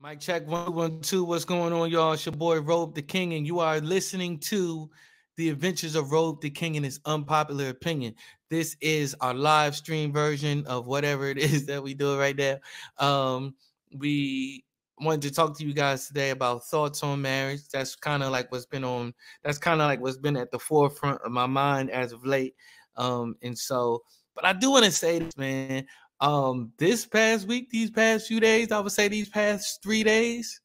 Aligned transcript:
Mic 0.00 0.20
check 0.20 0.46
one 0.46 0.72
one 0.74 1.00
two. 1.00 1.24
What's 1.24 1.44
going 1.44 1.72
on, 1.72 1.90
y'all? 1.90 2.12
It's 2.12 2.24
your 2.24 2.32
boy 2.32 2.60
Robe 2.60 2.94
the 2.94 3.02
King, 3.02 3.34
and 3.34 3.44
you 3.44 3.58
are 3.58 3.80
listening 3.80 4.38
to 4.40 4.88
the 5.36 5.48
Adventures 5.48 5.96
of 5.96 6.12
Robe 6.12 6.40
the 6.40 6.50
King 6.50 6.76
and 6.76 6.84
his 6.84 7.00
unpopular 7.04 7.70
opinion. 7.70 8.14
This 8.48 8.76
is 8.80 9.16
our 9.20 9.34
live 9.34 9.74
stream 9.74 10.12
version 10.12 10.64
of 10.66 10.86
whatever 10.86 11.26
it 11.26 11.38
is 11.38 11.66
that 11.66 11.82
we 11.82 11.94
do 11.94 12.16
right 12.16 12.36
now. 12.36 12.58
Um, 13.04 13.56
we 13.92 14.64
wanted 15.00 15.22
to 15.22 15.32
talk 15.32 15.58
to 15.58 15.66
you 15.66 15.74
guys 15.74 16.06
today 16.06 16.30
about 16.30 16.64
thoughts 16.66 17.02
on 17.02 17.20
marriage. 17.20 17.68
That's 17.72 17.96
kind 17.96 18.22
of 18.22 18.30
like 18.30 18.52
what's 18.52 18.66
been 18.66 18.84
on. 18.84 19.12
That's 19.42 19.58
kind 19.58 19.80
of 19.80 19.88
like 19.88 20.00
what's 20.00 20.16
been 20.16 20.36
at 20.36 20.52
the 20.52 20.60
forefront 20.60 21.22
of 21.22 21.32
my 21.32 21.46
mind 21.46 21.90
as 21.90 22.12
of 22.12 22.24
late. 22.24 22.54
Um, 22.96 23.34
and 23.42 23.58
so, 23.58 24.04
but 24.32 24.44
I 24.44 24.52
do 24.52 24.70
want 24.70 24.84
to 24.84 24.92
say 24.92 25.18
this, 25.18 25.36
man 25.36 25.86
um 26.20 26.72
this 26.78 27.06
past 27.06 27.46
week 27.46 27.70
these 27.70 27.90
past 27.90 28.26
few 28.26 28.40
days 28.40 28.72
i 28.72 28.80
would 28.80 28.92
say 28.92 29.08
these 29.08 29.28
past 29.28 29.82
three 29.82 30.02
days 30.02 30.60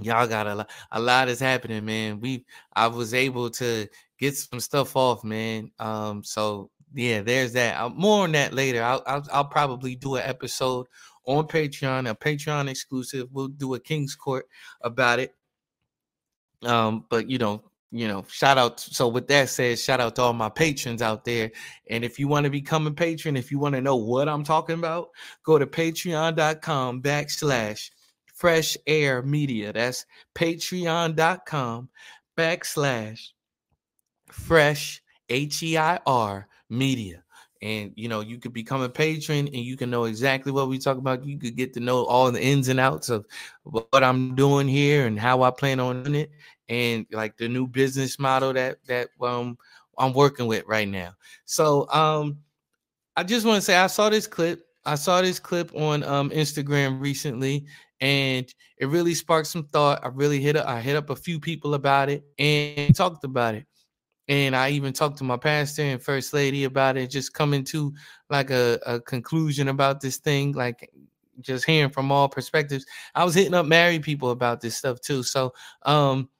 y'all 0.00 0.26
got 0.26 0.46
a 0.46 0.54
lot 0.54 0.70
a 0.92 1.00
lot 1.00 1.28
is 1.28 1.40
happening 1.40 1.84
man. 1.84 2.20
We 2.20 2.44
i 2.74 2.86
was 2.86 3.12
able 3.14 3.50
to 3.50 3.86
get 4.18 4.36
some 4.36 4.60
stuff 4.60 4.96
off 4.96 5.24
man. 5.24 5.70
Um 5.78 6.24
so 6.24 6.70
yeah 6.94 7.22
there's 7.22 7.52
that. 7.52 7.76
I'll, 7.78 7.90
more 7.90 8.24
on 8.24 8.32
that 8.32 8.52
later. 8.54 8.82
I'll, 8.82 9.02
I'll, 9.06 9.26
I'll 9.32 9.44
probably 9.44 9.96
do 9.96 10.16
an 10.16 10.22
episode 10.24 10.86
on 11.26 11.46
patreon 11.46 12.08
a 12.08 12.14
patreon 12.14 12.68
exclusive. 12.68 13.28
We'll 13.32 13.48
do 13.48 13.74
a 13.74 13.80
king's 13.80 14.14
court 14.14 14.46
about 14.80 15.18
it. 15.18 15.34
Um 16.62 17.04
but 17.10 17.28
you 17.28 17.38
know 17.38 17.62
you 17.92 18.08
know, 18.08 18.24
shout 18.26 18.56
out. 18.56 18.80
So 18.80 19.06
with 19.06 19.28
that 19.28 19.50
said, 19.50 19.78
shout 19.78 20.00
out 20.00 20.16
to 20.16 20.22
all 20.22 20.32
my 20.32 20.48
patrons 20.48 21.02
out 21.02 21.26
there. 21.26 21.52
And 21.90 22.04
if 22.04 22.18
you 22.18 22.26
want 22.26 22.44
to 22.44 22.50
become 22.50 22.86
a 22.86 22.90
patron, 22.90 23.36
if 23.36 23.52
you 23.52 23.58
want 23.58 23.74
to 23.74 23.82
know 23.82 23.96
what 23.96 24.30
I'm 24.30 24.44
talking 24.44 24.78
about, 24.78 25.10
go 25.44 25.58
to 25.58 25.66
patreon.com 25.66 27.02
backslash 27.02 27.90
fresh 28.34 28.78
heir 28.86 29.22
media. 29.22 29.74
That's 29.74 30.06
patreon.com 30.34 31.90
backslash 32.36 33.20
fresh 34.30 35.02
H-E-I-R 35.28 36.48
media. 36.70 37.22
And 37.60 37.92
you 37.94 38.08
know, 38.08 38.20
you 38.20 38.38
could 38.38 38.54
become 38.54 38.80
a 38.80 38.88
patron 38.88 39.46
and 39.46 39.56
you 39.56 39.76
can 39.76 39.90
know 39.90 40.04
exactly 40.04 40.50
what 40.50 40.68
we 40.68 40.78
talk 40.78 40.96
about. 40.96 41.26
You 41.26 41.38
could 41.38 41.56
get 41.56 41.74
to 41.74 41.80
know 41.80 42.04
all 42.06 42.32
the 42.32 42.42
ins 42.42 42.68
and 42.68 42.80
outs 42.80 43.10
of 43.10 43.26
what 43.64 44.02
I'm 44.02 44.34
doing 44.34 44.66
here 44.66 45.06
and 45.06 45.20
how 45.20 45.42
I 45.42 45.50
plan 45.50 45.78
on 45.78 46.02
doing 46.02 46.22
it 46.22 46.30
and 46.72 47.06
like 47.12 47.36
the 47.36 47.48
new 47.48 47.66
business 47.66 48.18
model 48.18 48.54
that 48.54 48.78
that 48.86 49.08
um 49.20 49.58
I'm 49.98 50.14
working 50.14 50.46
with 50.46 50.64
right 50.66 50.88
now. 50.88 51.14
So 51.44 51.86
um 51.90 52.38
I 53.14 53.24
just 53.24 53.46
want 53.46 53.56
to 53.56 53.62
say 53.62 53.76
I 53.76 53.88
saw 53.88 54.08
this 54.08 54.26
clip. 54.26 54.64
I 54.86 54.94
saw 54.94 55.20
this 55.20 55.38
clip 55.38 55.70
on 55.74 56.02
um 56.02 56.30
Instagram 56.30 56.98
recently 56.98 57.66
and 58.00 58.52
it 58.78 58.86
really 58.86 59.14
sparked 59.14 59.48
some 59.48 59.64
thought. 59.64 60.00
I 60.02 60.08
really 60.08 60.40
hit 60.40 60.56
up 60.56 60.66
I 60.66 60.80
hit 60.80 60.96
up 60.96 61.10
a 61.10 61.16
few 61.16 61.38
people 61.38 61.74
about 61.74 62.08
it 62.08 62.24
and 62.38 62.94
talked 62.96 63.24
about 63.24 63.54
it. 63.54 63.66
And 64.28 64.56
I 64.56 64.70
even 64.70 64.94
talked 64.94 65.18
to 65.18 65.24
my 65.24 65.36
pastor 65.36 65.82
and 65.82 66.02
first 66.02 66.32
lady 66.32 66.64
about 66.64 66.96
it, 66.96 67.10
just 67.10 67.34
coming 67.34 67.64
to 67.64 67.92
like 68.30 68.50
a, 68.50 68.78
a 68.86 69.00
conclusion 69.00 69.68
about 69.68 70.00
this 70.00 70.16
thing, 70.16 70.52
like 70.52 70.90
just 71.40 71.66
hearing 71.66 71.90
from 71.90 72.10
all 72.10 72.30
perspectives. 72.30 72.86
I 73.14 73.24
was 73.24 73.34
hitting 73.34 73.52
up 73.52 73.66
married 73.66 74.04
people 74.04 74.30
about 74.30 74.62
this 74.62 74.76
stuff 74.76 75.02
too. 75.02 75.22
So 75.22 75.52
um 75.82 76.30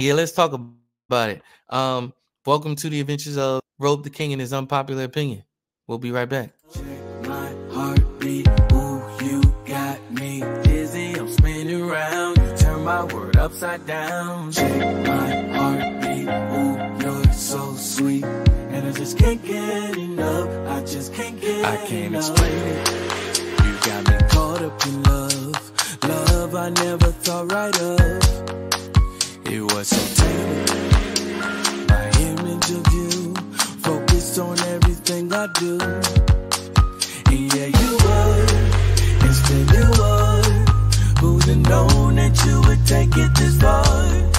yeah, 0.00 0.14
let's 0.14 0.32
talk 0.32 0.52
about 0.52 1.30
it. 1.30 1.42
Um, 1.68 2.12
welcome 2.46 2.74
to 2.76 2.88
the 2.88 3.00
adventures 3.00 3.36
of 3.36 3.60
Robe 3.78 4.02
the 4.04 4.10
King 4.10 4.32
and 4.32 4.40
his 4.40 4.52
unpopular 4.52 5.04
opinion. 5.04 5.44
We'll 5.86 5.98
be 5.98 6.10
right 6.12 6.28
back. 6.28 6.52
my 7.24 7.52
heartbeat, 7.72 8.48
ooh, 8.72 9.02
you 9.24 9.42
got 9.66 9.98
me 10.12 10.40
dizzy. 10.62 11.14
I'm 11.14 11.28
spinning 11.28 11.82
around. 11.82 12.38
You 12.38 12.56
turn 12.56 12.84
my 12.84 13.04
world 13.04 13.36
upside 13.36 13.86
down. 13.86 14.52
Check 14.52 15.06
my 15.06 15.30
heartbeat, 15.56 16.28
ooh, 16.28 17.04
you're 17.04 17.32
so 17.32 17.74
sweet. 17.74 18.24
And 18.24 18.86
I 18.86 18.92
just 18.92 19.18
can't 19.18 19.42
get 19.44 19.96
enough. 19.96 20.48
I 20.68 20.84
just 20.84 21.12
can't 21.12 21.40
get 21.40 21.64
I 21.64 21.76
can't 21.86 22.14
enough. 22.14 22.30
explain 22.30 22.52
it. 22.52 23.40
You 23.64 23.72
got 23.80 24.08
me 24.08 24.28
caught 24.28 24.62
up 24.62 24.86
in 24.86 25.02
love. 25.02 25.72
Love 26.04 26.54
I 26.54 26.70
never 26.70 27.06
thought 27.12 27.52
right 27.52 27.80
of. 27.80 28.69
It 29.52 29.62
was 29.62 29.88
so 29.88 30.22
tame. 30.22 30.64
My 31.88 32.08
image 32.20 32.70
of 32.70 32.86
you, 32.94 33.34
focused 33.82 34.38
on 34.38 34.56
everything 34.60 35.32
I 35.32 35.48
do. 35.58 35.76
And 37.26 37.52
yeah, 37.52 37.66
you 37.66 37.90
would, 38.04 39.34
still 39.34 39.66
you 39.74 39.86
would. 39.98 40.68
Who'd 41.18 41.42
have 41.46 41.68
known 41.68 42.14
that 42.14 42.40
you 42.46 42.60
would 42.60 42.86
take 42.86 43.16
it 43.16 43.34
this 43.34 43.60
far? 43.60 44.29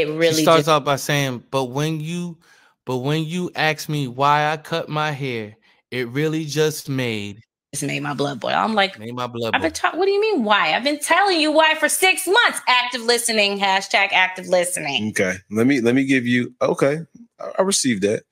It 0.00 0.08
really 0.08 0.34
she 0.34 0.42
starts 0.42 0.60
just, 0.60 0.68
off 0.68 0.84
by 0.84 0.96
saying, 0.96 1.44
"But 1.50 1.64
when 1.66 2.00
you, 2.00 2.36
but 2.84 2.98
when 2.98 3.24
you 3.24 3.50
ask 3.54 3.88
me 3.88 4.08
why 4.08 4.50
I 4.50 4.56
cut 4.56 4.88
my 4.88 5.12
hair, 5.12 5.56
it 5.90 6.08
really 6.08 6.44
just 6.44 6.88
made 6.88 7.40
just 7.72 7.84
made 7.84 8.02
my 8.02 8.14
blood 8.14 8.40
boil. 8.40 8.54
I'm 8.54 8.74
like, 8.74 8.98
made 8.98 9.14
my 9.14 9.26
blood 9.26 9.54
I've 9.54 9.60
boil." 9.60 9.68
been 9.68 9.72
talking. 9.72 9.98
What 9.98 10.06
do 10.06 10.12
you 10.12 10.20
mean 10.20 10.44
why? 10.44 10.74
I've 10.74 10.84
been 10.84 11.00
telling 11.00 11.40
you 11.40 11.52
why 11.52 11.74
for 11.76 11.88
six 11.88 12.26
months. 12.26 12.60
Active 12.68 13.02
listening. 13.02 13.58
Hashtag 13.58 14.08
active 14.12 14.46
listening. 14.46 15.08
Okay, 15.10 15.34
let 15.50 15.66
me 15.66 15.80
let 15.80 15.94
me 15.94 16.04
give 16.04 16.26
you. 16.26 16.52
Okay, 16.60 16.98
I, 17.40 17.50
I 17.58 17.62
received 17.62 18.02
that. 18.02 18.22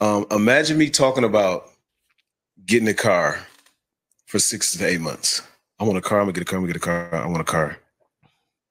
Um, 0.00 0.26
imagine 0.30 0.78
me 0.78 0.88
talking 0.88 1.24
about 1.24 1.66
getting 2.64 2.88
a 2.88 2.94
car 2.94 3.38
for 4.26 4.38
six 4.38 4.72
to 4.76 4.86
eight 4.86 5.00
months. 5.00 5.42
I 5.78 5.84
want 5.84 5.98
a 5.98 6.00
car. 6.00 6.20
I'm 6.20 6.26
gonna 6.26 6.32
get 6.32 6.42
a 6.42 6.46
car. 6.46 6.58
I'm 6.58 6.62
gonna 6.62 6.72
get 6.72 6.82
a 6.82 6.84
car. 6.84 7.14
I 7.14 7.26
want 7.26 7.40
a 7.40 7.44
car. 7.44 7.79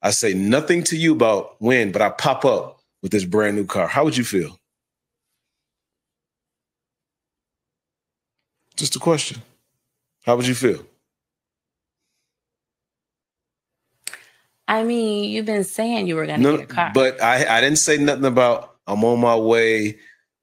I 0.02 0.12
say 0.12 0.34
nothing 0.34 0.84
to 0.86 0.98
you 0.98 1.12
about 1.14 1.56
when, 1.62 1.92
but 1.92 2.02
I 2.02 2.10
pop 2.10 2.46
up 2.46 2.80
with 3.02 3.12
this 3.12 3.26
brand 3.26 3.56
new 3.58 3.66
car. 3.66 3.88
How 3.88 4.04
would 4.06 4.16
you 4.16 4.24
feel? 4.24 4.58
Just 8.76 8.96
a 8.96 9.00
question. 9.00 9.42
How 10.26 10.36
would 10.38 10.48
you 10.48 10.56
feel? 10.56 10.86
I 14.68 14.84
mean, 14.84 15.30
you've 15.32 15.46
been 15.48 15.64
saying 15.64 16.08
you 16.08 16.16
were 16.16 16.26
gonna 16.28 16.44
No, 16.44 16.58
get 16.58 16.70
a 16.70 16.74
car. 16.74 16.92
but 16.94 17.22
I, 17.22 17.58
I 17.58 17.62
didn't 17.62 17.80
say 17.80 17.98
nothing 17.98 18.26
about 18.26 18.76
I'm 18.88 19.04
on 19.04 19.20
my 19.20 19.36
way 19.36 19.98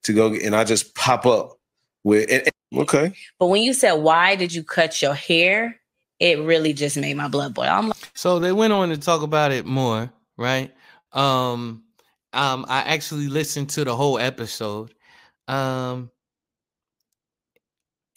to 0.04 0.12
go, 0.12 0.34
and 0.34 0.54
I 0.54 0.64
just 0.64 0.94
pop 0.94 1.26
up 1.26 1.58
with. 2.04 2.30
and- 2.30 2.42
and- 2.72 2.80
okay, 2.82 3.12
But 3.38 3.46
when 3.46 3.62
you 3.62 3.72
said 3.72 3.94
why 3.94 4.34
did 4.36 4.52
you 4.52 4.64
cut 4.64 5.00
your 5.00 5.14
hair, 5.14 5.80
it 6.20 6.38
really 6.40 6.72
just 6.72 6.96
made 6.96 7.16
my 7.16 7.28
blood 7.28 7.54
boil. 7.54 7.68
I'm 7.68 7.88
like, 7.88 8.10
So 8.14 8.38
they 8.38 8.52
went 8.52 8.72
on 8.72 8.88
to 8.90 8.96
talk 8.98 9.22
about 9.22 9.52
it 9.52 9.66
more, 9.66 10.10
right? 10.36 10.72
Um, 11.12 11.84
um, 12.32 12.66
I 12.68 12.80
actually 12.82 13.28
listened 13.28 13.70
to 13.70 13.84
the 13.84 13.94
whole 13.96 14.18
episode, 14.18 14.94
um, 15.48 16.10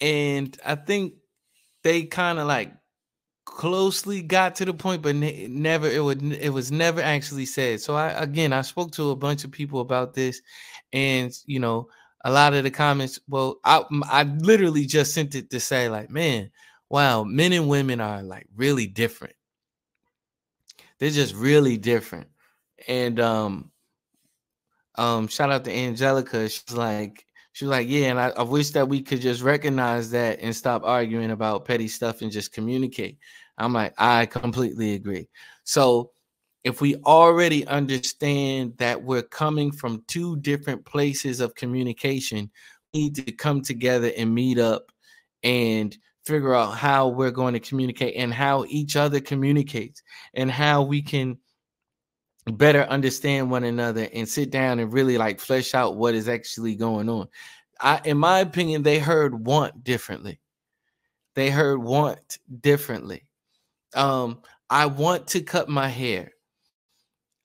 and 0.01 0.57
I 0.65 0.75
think 0.75 1.13
they 1.83 2.03
kind 2.03 2.39
of 2.39 2.47
like 2.47 2.73
closely 3.45 4.21
got 4.21 4.55
to 4.55 4.65
the 4.65 4.73
point, 4.73 5.01
but 5.01 5.15
ne- 5.15 5.47
never 5.47 5.87
it 5.87 6.03
would 6.03 6.21
it 6.23 6.49
was 6.51 6.71
never 6.71 7.01
actually 7.01 7.45
said. 7.45 7.81
So 7.81 7.95
I 7.95 8.09
again 8.09 8.53
I 8.53 8.61
spoke 8.61 8.91
to 8.93 9.11
a 9.11 9.15
bunch 9.15 9.43
of 9.43 9.51
people 9.51 9.81
about 9.81 10.13
this, 10.13 10.41
and 10.93 11.31
you 11.45 11.59
know 11.59 11.89
a 12.25 12.31
lot 12.31 12.53
of 12.53 12.63
the 12.63 12.71
comments. 12.71 13.19
Well, 13.27 13.59
I 13.65 13.83
I 14.05 14.23
literally 14.23 14.85
just 14.85 15.13
sent 15.13 15.35
it 15.35 15.49
to 15.51 15.59
say 15.59 15.89
like, 15.89 16.09
man, 16.09 16.51
wow, 16.89 17.23
men 17.23 17.53
and 17.53 17.67
women 17.67 18.01
are 18.01 18.21
like 18.21 18.47
really 18.55 18.87
different. 18.87 19.35
They're 20.99 21.09
just 21.09 21.35
really 21.35 21.77
different, 21.77 22.27
and 22.87 23.19
um, 23.19 23.71
um, 24.95 25.27
shout 25.27 25.51
out 25.51 25.63
to 25.65 25.71
Angelica. 25.73 26.49
She's 26.49 26.71
like, 26.73 27.25
she 27.53 27.65
was 27.65 27.71
like, 27.71 27.87
yeah, 27.87 28.07
and 28.07 28.19
I, 28.19 28.29
I 28.29 28.43
wish 28.43 28.71
that 28.71 28.87
we 28.87 29.01
could 29.01 29.21
just 29.21 29.41
recognize 29.41 30.11
that 30.11 30.39
and 30.41 30.55
stop 30.55 30.83
arguing 30.83 31.31
about 31.31 31.65
petty 31.65 31.87
stuff 31.87 32.21
and 32.21 32.31
just 32.31 32.53
communicate. 32.53 33.17
I'm 33.57 33.73
like, 33.73 33.93
I 33.97 34.25
completely 34.25 34.93
agree. 34.93 35.27
So 35.63 36.11
if 36.63 36.81
we 36.81 36.95
already 36.97 37.65
understand 37.67 38.73
that 38.77 39.01
we're 39.01 39.23
coming 39.23 39.71
from 39.71 40.03
two 40.07 40.37
different 40.37 40.85
places 40.85 41.39
of 41.39 41.55
communication, 41.55 42.51
we 42.93 43.01
need 43.01 43.15
to 43.15 43.31
come 43.31 43.61
together 43.61 44.11
and 44.17 44.33
meet 44.33 44.59
up 44.59 44.91
and 45.43 45.97
figure 46.29 46.53
out 46.53 46.77
how 46.77 47.07
we're 47.07 47.31
going 47.31 47.53
to 47.53 47.59
communicate 47.59 48.15
and 48.15 48.31
how 48.31 48.63
each 48.67 48.95
other 48.95 49.19
communicates 49.19 50.03
and 50.35 50.51
how 50.51 50.83
we 50.83 51.01
can 51.01 51.37
better 52.45 52.83
understand 52.83 53.49
one 53.49 53.63
another 53.63 54.07
and 54.13 54.29
sit 54.29 54.51
down 54.51 54.79
and 54.79 54.93
really 54.93 55.17
like 55.17 55.39
flesh 55.39 55.73
out 55.73 55.97
what 55.97 56.13
is 56.13 56.29
actually 56.29 56.75
going 56.75 57.09
on. 57.09 57.27
I 57.81 57.99
in 58.05 58.17
my 58.17 58.39
opinion 58.39 58.83
they 58.83 58.99
heard 58.99 59.33
want 59.33 59.83
differently. 59.83 60.39
They 61.33 61.49
heard 61.49 61.79
want 61.79 62.37
differently. 62.61 63.25
Um 63.95 64.41
I 64.69 64.85
want 64.85 65.27
to 65.29 65.41
cut 65.41 65.67
my 65.67 65.87
hair. 65.87 66.31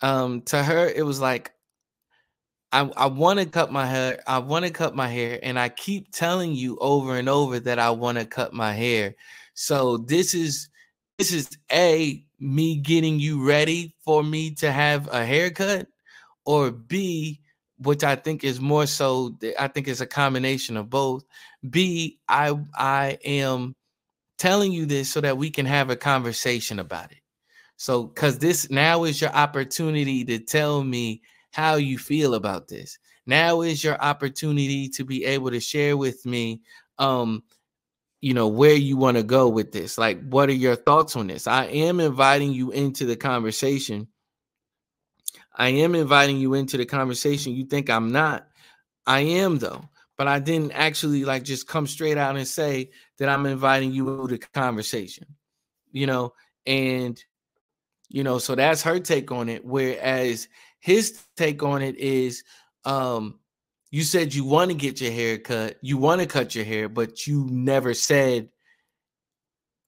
Um 0.02 0.42
to 0.42 0.62
her 0.62 0.86
it 0.88 1.06
was 1.06 1.20
like 1.20 1.53
I, 2.74 2.90
I 2.96 3.06
want 3.06 3.38
to 3.38 3.46
cut 3.46 3.70
my 3.70 3.86
hair. 3.86 4.20
I 4.26 4.38
want 4.38 4.64
to 4.64 4.70
cut 4.72 4.96
my 4.96 5.06
hair, 5.06 5.38
and 5.44 5.60
I 5.60 5.68
keep 5.68 6.10
telling 6.10 6.54
you 6.54 6.76
over 6.80 7.16
and 7.16 7.28
over 7.28 7.60
that 7.60 7.78
I 7.78 7.90
want 7.90 8.18
to 8.18 8.26
cut 8.26 8.52
my 8.52 8.72
hair. 8.72 9.14
So 9.54 9.98
this 9.98 10.34
is 10.34 10.68
this 11.16 11.32
is 11.32 11.48
a 11.70 12.24
me 12.40 12.74
getting 12.76 13.20
you 13.20 13.46
ready 13.46 13.94
for 14.04 14.24
me 14.24 14.50
to 14.56 14.72
have 14.72 15.08
a 15.12 15.24
haircut, 15.24 15.86
or 16.44 16.72
B, 16.72 17.40
which 17.78 18.02
I 18.02 18.16
think 18.16 18.42
is 18.42 18.60
more 18.60 18.86
so. 18.86 19.38
I 19.56 19.68
think 19.68 19.86
it's 19.86 20.00
a 20.00 20.06
combination 20.06 20.76
of 20.76 20.90
both. 20.90 21.24
B, 21.70 22.18
I 22.28 22.58
I 22.74 23.18
am 23.24 23.76
telling 24.36 24.72
you 24.72 24.84
this 24.84 25.12
so 25.12 25.20
that 25.20 25.38
we 25.38 25.48
can 25.48 25.66
have 25.66 25.90
a 25.90 25.96
conversation 25.96 26.80
about 26.80 27.12
it. 27.12 27.18
So, 27.76 28.02
because 28.02 28.38
this 28.38 28.68
now 28.68 29.04
is 29.04 29.20
your 29.20 29.30
opportunity 29.30 30.24
to 30.24 30.40
tell 30.40 30.82
me 30.82 31.22
how 31.54 31.76
you 31.76 31.98
feel 31.98 32.34
about 32.34 32.68
this. 32.68 32.98
Now 33.26 33.62
is 33.62 33.82
your 33.82 34.00
opportunity 34.02 34.88
to 34.90 35.04
be 35.04 35.24
able 35.24 35.50
to 35.50 35.60
share 35.60 35.96
with 35.96 36.26
me 36.26 36.60
um 36.98 37.42
you 38.20 38.34
know 38.34 38.48
where 38.48 38.74
you 38.74 38.96
want 38.96 39.16
to 39.16 39.22
go 39.22 39.48
with 39.48 39.70
this. 39.70 39.96
Like 39.96 40.20
what 40.28 40.48
are 40.48 40.52
your 40.54 40.76
thoughts 40.76 41.14
on 41.14 41.28
this? 41.28 41.46
I 41.46 41.66
am 41.66 42.00
inviting 42.00 42.52
you 42.52 42.70
into 42.72 43.06
the 43.06 43.16
conversation. 43.16 44.08
I 45.54 45.68
am 45.68 45.94
inviting 45.94 46.38
you 46.38 46.54
into 46.54 46.76
the 46.76 46.86
conversation. 46.86 47.54
You 47.54 47.66
think 47.66 47.88
I'm 47.88 48.10
not? 48.10 48.48
I 49.06 49.20
am 49.20 49.58
though. 49.58 49.88
But 50.16 50.28
I 50.28 50.38
didn't 50.38 50.72
actually 50.72 51.24
like 51.24 51.44
just 51.44 51.68
come 51.68 51.86
straight 51.86 52.18
out 52.18 52.36
and 52.36 52.46
say 52.46 52.90
that 53.18 53.28
I'm 53.28 53.46
inviting 53.46 53.92
you 53.92 54.04
to 54.06 54.26
the 54.26 54.38
conversation. 54.38 55.26
You 55.92 56.06
know, 56.06 56.34
and 56.66 57.22
you 58.08 58.22
know, 58.22 58.38
so 58.38 58.54
that's 58.54 58.82
her 58.82 59.00
take 59.00 59.32
on 59.32 59.48
it. 59.48 59.64
Whereas 59.64 60.48
his 60.84 61.24
take 61.34 61.62
on 61.62 61.80
it 61.80 61.96
is 61.96 62.44
um 62.84 63.38
you 63.90 64.02
said 64.02 64.34
you 64.34 64.44
want 64.44 64.70
to 64.70 64.76
get 64.76 65.00
your 65.00 65.12
hair 65.12 65.38
cut, 65.38 65.78
you 65.80 65.96
want 65.96 66.20
to 66.20 66.26
cut 66.26 66.54
your 66.54 66.64
hair, 66.64 66.90
but 66.90 67.26
you 67.26 67.46
never 67.50 67.94
said 67.94 68.50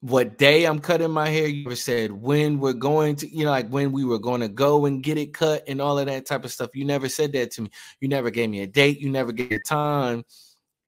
what 0.01 0.39
day 0.39 0.65
I'm 0.65 0.79
cutting 0.79 1.11
my 1.11 1.29
hair. 1.29 1.49
You 1.49 1.65
never 1.65 1.77
said 1.77 2.13
when 2.13 2.61
we're 2.61 2.73
going 2.73 3.17
to, 3.17 3.29
you 3.29 3.45
know, 3.45 3.51
like 3.51 3.69
when 3.69 3.93
we 3.93 4.07
were 4.07 4.19
going 4.19 4.41
to 4.41 4.49
go 4.49 4.87
and 4.87 5.03
get 5.03 5.19
it 5.19 5.35
cut 5.35 5.65
and 5.69 5.83
all 5.83 5.99
of 5.99 6.07
that 6.07 6.25
type 6.25 6.45
of 6.45 6.53
stuff. 6.53 6.71
You 6.75 6.87
never 6.87 7.11
said 7.11 7.33
that 7.33 7.51
to 7.53 7.63
me. 7.63 7.71
You 8.01 8.09
never 8.09 8.31
gave 8.31 8.49
me 8.49 8.63
a 8.63 8.67
date. 8.67 9.01
You 9.01 9.11
never 9.11 9.33
gave 9.33 9.53
a 9.53 9.59
time. 9.59 10.25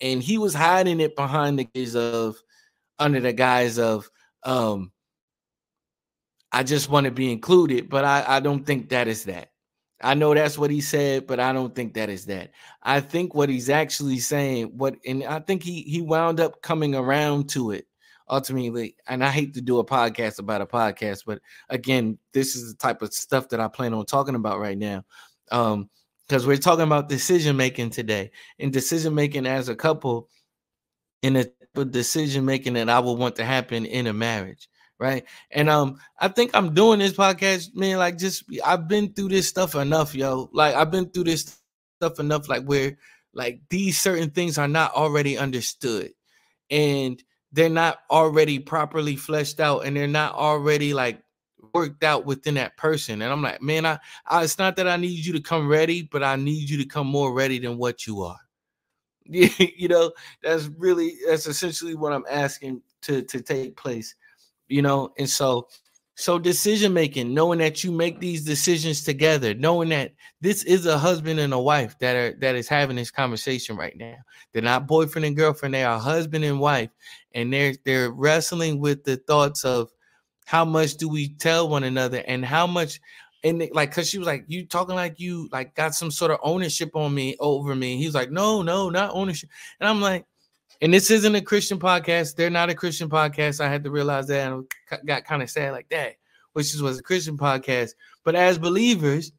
And 0.00 0.22
he 0.22 0.38
was 0.38 0.54
hiding 0.54 1.00
it 1.00 1.16
behind 1.16 1.58
the 1.58 1.64
guise 1.64 1.96
of, 1.96 2.36
under 2.98 3.20
the 3.20 3.34
guise 3.34 3.78
of, 3.78 4.08
um, 4.44 4.90
I 6.50 6.62
just 6.62 6.88
want 6.88 7.04
to 7.04 7.10
be 7.10 7.30
included, 7.30 7.90
but 7.90 8.04
I, 8.04 8.24
I 8.26 8.40
don't 8.40 8.64
think 8.64 8.90
that 8.90 9.08
is 9.08 9.24
that. 9.24 9.50
I 10.00 10.14
know 10.14 10.32
that's 10.32 10.56
what 10.56 10.70
he 10.70 10.80
said, 10.80 11.26
but 11.26 11.40
I 11.40 11.52
don't 11.52 11.74
think 11.74 11.94
that 11.94 12.08
is 12.08 12.26
that. 12.26 12.52
I 12.82 13.00
think 13.00 13.34
what 13.34 13.48
he's 13.48 13.68
actually 13.68 14.20
saying, 14.20 14.66
what 14.76 14.96
and 15.04 15.24
I 15.24 15.40
think 15.40 15.62
he 15.62 15.82
he 15.82 16.02
wound 16.02 16.40
up 16.40 16.62
coming 16.62 16.94
around 16.94 17.48
to 17.50 17.72
it 17.72 17.86
ultimately. 18.30 18.96
And 19.08 19.24
I 19.24 19.30
hate 19.30 19.54
to 19.54 19.60
do 19.60 19.78
a 19.78 19.84
podcast 19.84 20.38
about 20.38 20.60
a 20.60 20.66
podcast, 20.66 21.24
but 21.26 21.40
again, 21.68 22.18
this 22.32 22.54
is 22.54 22.70
the 22.72 22.78
type 22.78 23.02
of 23.02 23.12
stuff 23.12 23.48
that 23.48 23.60
I 23.60 23.68
plan 23.68 23.94
on 23.94 24.06
talking 24.06 24.34
about 24.34 24.60
right 24.60 24.78
now. 24.78 25.04
Um, 25.50 25.88
because 26.28 26.46
we're 26.46 26.58
talking 26.58 26.84
about 26.84 27.08
decision 27.08 27.56
making 27.56 27.88
today 27.88 28.30
and 28.58 28.70
decision 28.70 29.14
making 29.14 29.46
as 29.46 29.70
a 29.70 29.74
couple 29.74 30.28
in 31.22 31.36
a 31.36 31.84
decision 31.86 32.44
making 32.44 32.74
that 32.74 32.90
I 32.90 33.00
would 33.00 33.18
want 33.18 33.36
to 33.36 33.46
happen 33.46 33.86
in 33.86 34.06
a 34.06 34.12
marriage 34.12 34.68
right? 34.98 35.24
And 35.50 35.70
um, 35.70 35.98
I 36.18 36.28
think 36.28 36.50
I'm 36.54 36.74
doing 36.74 36.98
this 36.98 37.12
podcast, 37.12 37.74
man. 37.74 37.98
Like, 37.98 38.18
just 38.18 38.44
I've 38.64 38.88
been 38.88 39.12
through 39.12 39.28
this 39.28 39.48
stuff 39.48 39.74
enough, 39.74 40.14
yo. 40.14 40.50
Like, 40.52 40.74
I've 40.74 40.90
been 40.90 41.08
through 41.10 41.24
this 41.24 41.58
stuff 41.96 42.18
enough, 42.18 42.48
like 42.48 42.64
where 42.64 42.96
like 43.32 43.60
these 43.70 44.00
certain 44.00 44.30
things 44.30 44.58
are 44.58 44.68
not 44.68 44.94
already 44.94 45.38
understood, 45.38 46.12
and 46.70 47.22
they're 47.52 47.68
not 47.68 47.98
already 48.10 48.58
properly 48.58 49.16
fleshed 49.16 49.60
out, 49.60 49.86
and 49.86 49.96
they're 49.96 50.06
not 50.06 50.34
already 50.34 50.94
like 50.94 51.22
worked 51.74 52.02
out 52.02 52.24
within 52.24 52.54
that 52.54 52.76
person. 52.76 53.22
And 53.22 53.32
I'm 53.32 53.42
like, 53.42 53.62
man, 53.62 53.86
I, 53.86 53.98
I 54.26 54.44
it's 54.44 54.58
not 54.58 54.76
that 54.76 54.88
I 54.88 54.96
need 54.96 55.24
you 55.24 55.32
to 55.34 55.40
come 55.40 55.68
ready, 55.68 56.02
but 56.02 56.22
I 56.22 56.36
need 56.36 56.68
you 56.68 56.78
to 56.78 56.86
come 56.86 57.06
more 57.06 57.32
ready 57.32 57.58
than 57.58 57.78
what 57.78 58.06
you 58.06 58.22
are. 58.22 58.38
you 59.24 59.88
know, 59.88 60.12
that's 60.42 60.66
really 60.78 61.18
that's 61.26 61.46
essentially 61.46 61.94
what 61.94 62.12
I'm 62.12 62.24
asking 62.30 62.82
to 63.02 63.22
to 63.22 63.40
take 63.40 63.76
place 63.76 64.14
you 64.68 64.82
know 64.82 65.12
and 65.18 65.28
so 65.28 65.66
so 66.14 66.36
decision 66.38 66.92
making 66.92 67.32
knowing 67.32 67.60
that 67.60 67.84
you 67.84 67.92
make 67.92 68.18
these 68.18 68.44
decisions 68.44 69.04
together 69.04 69.54
knowing 69.54 69.88
that 69.90 70.12
this 70.40 70.62
is 70.64 70.86
a 70.86 70.98
husband 70.98 71.40
and 71.40 71.52
a 71.52 71.58
wife 71.58 71.98
that 71.98 72.16
are 72.16 72.36
that 72.40 72.54
is 72.54 72.68
having 72.68 72.96
this 72.96 73.10
conversation 73.10 73.76
right 73.76 73.96
now. 73.96 74.16
They're 74.52 74.62
not 74.62 74.86
boyfriend 74.86 75.24
and 75.24 75.36
girlfriend 75.36 75.74
they 75.74 75.84
are 75.84 75.98
husband 75.98 76.44
and 76.44 76.60
wife 76.60 76.90
and 77.34 77.52
they're 77.52 77.74
they're 77.84 78.10
wrestling 78.10 78.80
with 78.80 79.04
the 79.04 79.16
thoughts 79.16 79.64
of 79.64 79.90
how 80.44 80.64
much 80.64 80.94
do 80.94 81.08
we 81.08 81.34
tell 81.34 81.68
one 81.68 81.84
another 81.84 82.22
and 82.26 82.44
how 82.44 82.66
much 82.66 83.00
and 83.44 83.68
like 83.72 83.90
because 83.90 84.08
she 84.08 84.18
was 84.18 84.26
like 84.26 84.44
you 84.48 84.66
talking 84.66 84.94
like 84.94 85.20
you 85.20 85.48
like 85.52 85.74
got 85.74 85.94
some 85.94 86.10
sort 86.10 86.30
of 86.30 86.38
ownership 86.42 86.90
on 86.94 87.14
me 87.14 87.36
over 87.40 87.74
me. 87.74 87.92
And 87.92 88.00
he 88.00 88.06
was 88.06 88.14
like 88.14 88.30
no 88.30 88.62
no 88.62 88.90
not 88.90 89.10
ownership. 89.12 89.50
And 89.80 89.88
i'm 89.88 90.00
like 90.00 90.24
and 90.80 90.94
this 90.94 91.10
isn't 91.10 91.34
a 91.34 91.40
Christian 91.40 91.78
podcast. 91.78 92.36
They're 92.36 92.50
not 92.50 92.70
a 92.70 92.74
Christian 92.74 93.08
podcast. 93.08 93.60
I 93.60 93.68
had 93.68 93.84
to 93.84 93.90
realize 93.90 94.28
that 94.28 94.52
and 94.52 94.66
got 95.06 95.24
kind 95.24 95.42
of 95.42 95.50
sad 95.50 95.72
like 95.72 95.88
that, 95.90 96.14
which 96.52 96.74
is 96.74 96.82
was 96.82 96.98
a 96.98 97.02
Christian 97.02 97.36
podcast. 97.36 97.92
But 98.24 98.34
as 98.34 98.58
believers, 98.58 99.32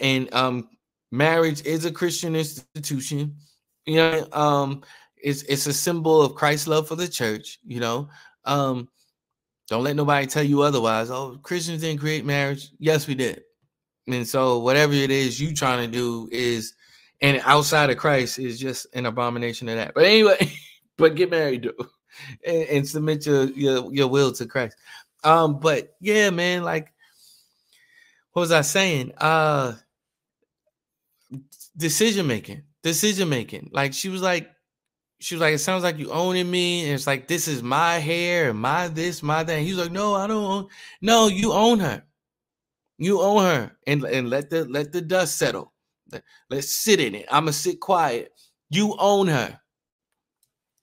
and 0.00 0.32
um, 0.34 0.68
marriage 1.10 1.64
is 1.64 1.84
a 1.84 1.92
Christian 1.92 2.36
institution. 2.36 3.36
You 3.86 3.96
know, 3.96 4.28
um, 4.32 4.82
it's 5.16 5.42
it's 5.44 5.66
a 5.66 5.72
symbol 5.72 6.22
of 6.22 6.34
Christ's 6.34 6.68
love 6.68 6.88
for 6.88 6.96
the 6.96 7.08
church. 7.08 7.58
You 7.64 7.80
know, 7.80 8.08
um, 8.44 8.88
don't 9.68 9.84
let 9.84 9.96
nobody 9.96 10.26
tell 10.26 10.42
you 10.42 10.62
otherwise. 10.62 11.10
Oh, 11.10 11.38
Christians 11.42 11.80
didn't 11.80 12.00
create 12.00 12.24
marriage. 12.24 12.70
Yes, 12.78 13.06
we 13.06 13.14
did. 13.14 13.42
And 14.08 14.26
so 14.26 14.58
whatever 14.58 14.92
it 14.92 15.10
is 15.10 15.40
you 15.40 15.54
trying 15.54 15.90
to 15.90 15.90
do 15.90 16.28
is 16.32 16.74
and 17.22 17.40
outside 17.44 17.88
of 17.88 17.96
Christ 17.96 18.38
is 18.38 18.58
just 18.58 18.86
an 18.94 19.06
abomination 19.06 19.68
of 19.68 19.76
that. 19.76 19.94
But 19.94 20.04
anyway, 20.04 20.52
but 20.98 21.14
get 21.14 21.30
married 21.30 21.62
though, 21.62 21.86
and, 22.46 22.68
and 22.68 22.88
submit 22.88 23.24
your, 23.24 23.44
your 23.50 23.94
your 23.94 24.08
will 24.08 24.32
to 24.32 24.46
Christ. 24.46 24.76
Um, 25.24 25.60
but 25.60 25.94
yeah, 26.00 26.30
man, 26.30 26.64
like 26.64 26.92
what 28.32 28.40
was 28.40 28.52
I 28.52 28.62
saying? 28.62 29.12
Uh 29.18 29.74
decision 31.76 32.26
making, 32.26 32.62
decision 32.82 33.28
making. 33.28 33.70
Like 33.72 33.94
she 33.94 34.08
was 34.08 34.20
like, 34.20 34.50
she 35.20 35.36
was 35.36 35.40
like, 35.40 35.54
it 35.54 35.58
sounds 35.58 35.84
like 35.84 35.98
you 35.98 36.10
owning 36.10 36.50
me, 36.50 36.84
and 36.84 36.94
it's 36.94 37.06
like 37.06 37.28
this 37.28 37.46
is 37.46 37.62
my 37.62 37.94
hair 37.98 38.50
and 38.50 38.58
my 38.58 38.88
this, 38.88 39.22
my 39.22 39.44
that. 39.44 39.52
And 39.52 39.64
he 39.64 39.72
was 39.72 39.84
like, 39.84 39.92
no, 39.92 40.14
I 40.14 40.26
don't 40.26 40.44
own. 40.44 40.66
No, 41.00 41.28
you 41.28 41.52
own 41.52 41.78
her. 41.78 42.02
You 42.98 43.20
own 43.20 43.42
her, 43.42 43.76
and 43.86 44.04
and 44.04 44.28
let 44.28 44.50
the 44.50 44.64
let 44.64 44.92
the 44.92 45.00
dust 45.00 45.38
settle. 45.38 45.71
Let's 46.50 46.74
sit 46.74 47.00
in 47.00 47.14
it. 47.14 47.26
I'm 47.30 47.44
gonna 47.44 47.52
sit 47.52 47.80
quiet. 47.80 48.32
You 48.70 48.96
own 48.98 49.28
her. 49.28 49.60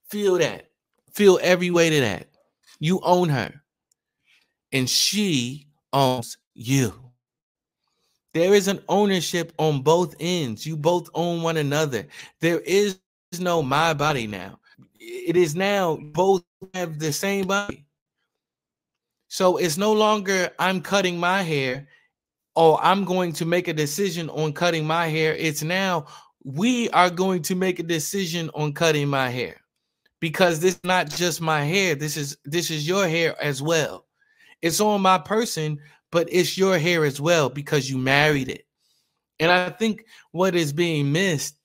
Feel 0.09 0.38
that. 0.38 0.69
Feel 1.13 1.39
every 1.41 1.71
way 1.71 1.89
to 1.89 2.00
that. 2.01 2.27
You 2.79 3.00
own 3.03 3.29
her. 3.29 3.53
And 4.71 4.89
she 4.89 5.67
owns 5.91 6.38
you. 6.53 6.93
There 8.33 8.53
is 8.53 8.67
an 8.67 8.81
ownership 8.88 9.53
on 9.57 9.81
both 9.81 10.15
ends. 10.19 10.65
You 10.65 10.77
both 10.77 11.09
own 11.13 11.41
one 11.41 11.57
another. 11.57 12.07
There 12.41 12.59
is 12.59 13.00
no 13.39 13.63
my 13.63 13.93
body 13.93 14.27
now. 14.27 14.59
It 15.00 15.36
is 15.36 15.55
now 15.55 15.98
both 15.98 16.43
have 16.74 17.00
the 17.00 17.12
same 17.12 17.48
body. 17.48 17.86
So 19.27 19.57
it's 19.57 19.77
no 19.77 19.93
longer 19.93 20.50
I'm 20.59 20.81
cutting 20.81 21.19
my 21.19 21.41
hair 21.41 21.88
oh, 22.60 22.78
I'm 22.82 23.06
going 23.06 23.32
to 23.32 23.46
make 23.46 23.70
a 23.70 23.74
decision 23.74 24.30
on 24.32 24.51
cutting 24.51 24.86
my 24.86 25.08
hair. 25.08 25.34
It's 25.34 25.63
now 25.63 26.08
we 26.44 26.89
are 26.89 27.10
going 27.10 27.42
to 27.44 27.56
make 27.56 27.80
a 27.80 27.84
decision 27.84 28.51
on 28.54 28.74
cutting 28.74 29.08
my 29.08 29.30
hair 29.30 29.62
because 30.20 30.60
this 30.60 30.74
is 30.74 30.84
not 30.84 31.10
just 31.10 31.39
my 31.39 31.63
hair. 31.63 31.96
This 31.96 32.18
is 32.18 32.38
this 32.44 32.70
is 32.70 32.86
your 32.86 33.08
hair 33.08 33.42
as 33.42 33.62
well. 33.62 34.06
It's 34.62 34.82
on 34.82 35.01
my 35.01 35.18
person, 35.18 35.80
but 36.12 36.28
it's 36.30 36.58
your 36.58 36.78
hair 36.78 37.06
as 37.06 37.22
well 37.22 37.48
because 37.50 37.89
you 37.89 37.98
married 37.98 38.50
it. 38.50 38.66
And 39.39 39.50
I 39.50 39.70
think 39.70 40.04
what 40.32 40.54
is 40.54 40.74
being 40.74 41.13
missed 41.13 41.56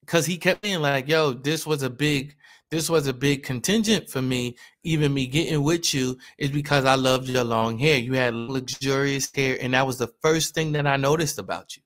because 0.00 0.24
he 0.24 0.38
kept 0.38 0.64
saying 0.64 0.80
like, 0.80 1.06
"Yo, 1.06 1.34
this 1.34 1.66
was 1.66 1.82
a 1.82 1.90
big, 1.90 2.34
this 2.70 2.90
was 2.90 3.06
a 3.06 3.12
big 3.12 3.42
contingent 3.42 4.10
for 4.10 4.20
me. 4.20 4.56
Even 4.82 5.14
me 5.14 5.26
getting 5.26 5.62
with 5.62 5.94
you 5.94 6.18
is 6.38 6.50
because 6.50 6.84
I 6.84 6.94
loved 6.94 7.28
your 7.28 7.44
long 7.44 7.78
hair. 7.78 7.98
You 7.98 8.14
had 8.14 8.34
luxurious 8.34 9.30
hair, 9.34 9.56
and 9.60 9.74
that 9.74 9.86
was 9.86 9.98
the 9.98 10.12
first 10.20 10.54
thing 10.54 10.72
that 10.72 10.86
I 10.86 10.96
noticed 10.96 11.38
about 11.38 11.76
you. 11.76 11.82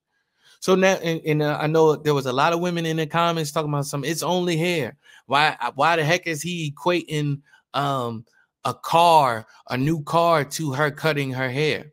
So 0.60 0.74
now, 0.74 0.94
and, 1.02 1.20
and 1.26 1.42
uh, 1.42 1.58
I 1.60 1.66
know 1.66 1.96
there 1.96 2.14
was 2.14 2.26
a 2.26 2.32
lot 2.32 2.52
of 2.52 2.60
women 2.60 2.86
in 2.86 2.96
the 2.96 3.06
comments 3.06 3.50
talking 3.50 3.70
about 3.70 3.86
some. 3.86 4.04
It's 4.04 4.22
only 4.22 4.56
hair. 4.56 4.96
Why? 5.26 5.56
Why 5.74 5.96
the 5.96 6.04
heck 6.04 6.26
is 6.26 6.42
he 6.42 6.72
equating 6.72 7.40
um 7.74 8.24
a 8.64 8.74
car, 8.74 9.46
a 9.68 9.76
new 9.76 10.02
car, 10.02 10.44
to 10.44 10.72
her 10.72 10.90
cutting 10.90 11.32
her 11.32 11.50
hair? 11.50 11.92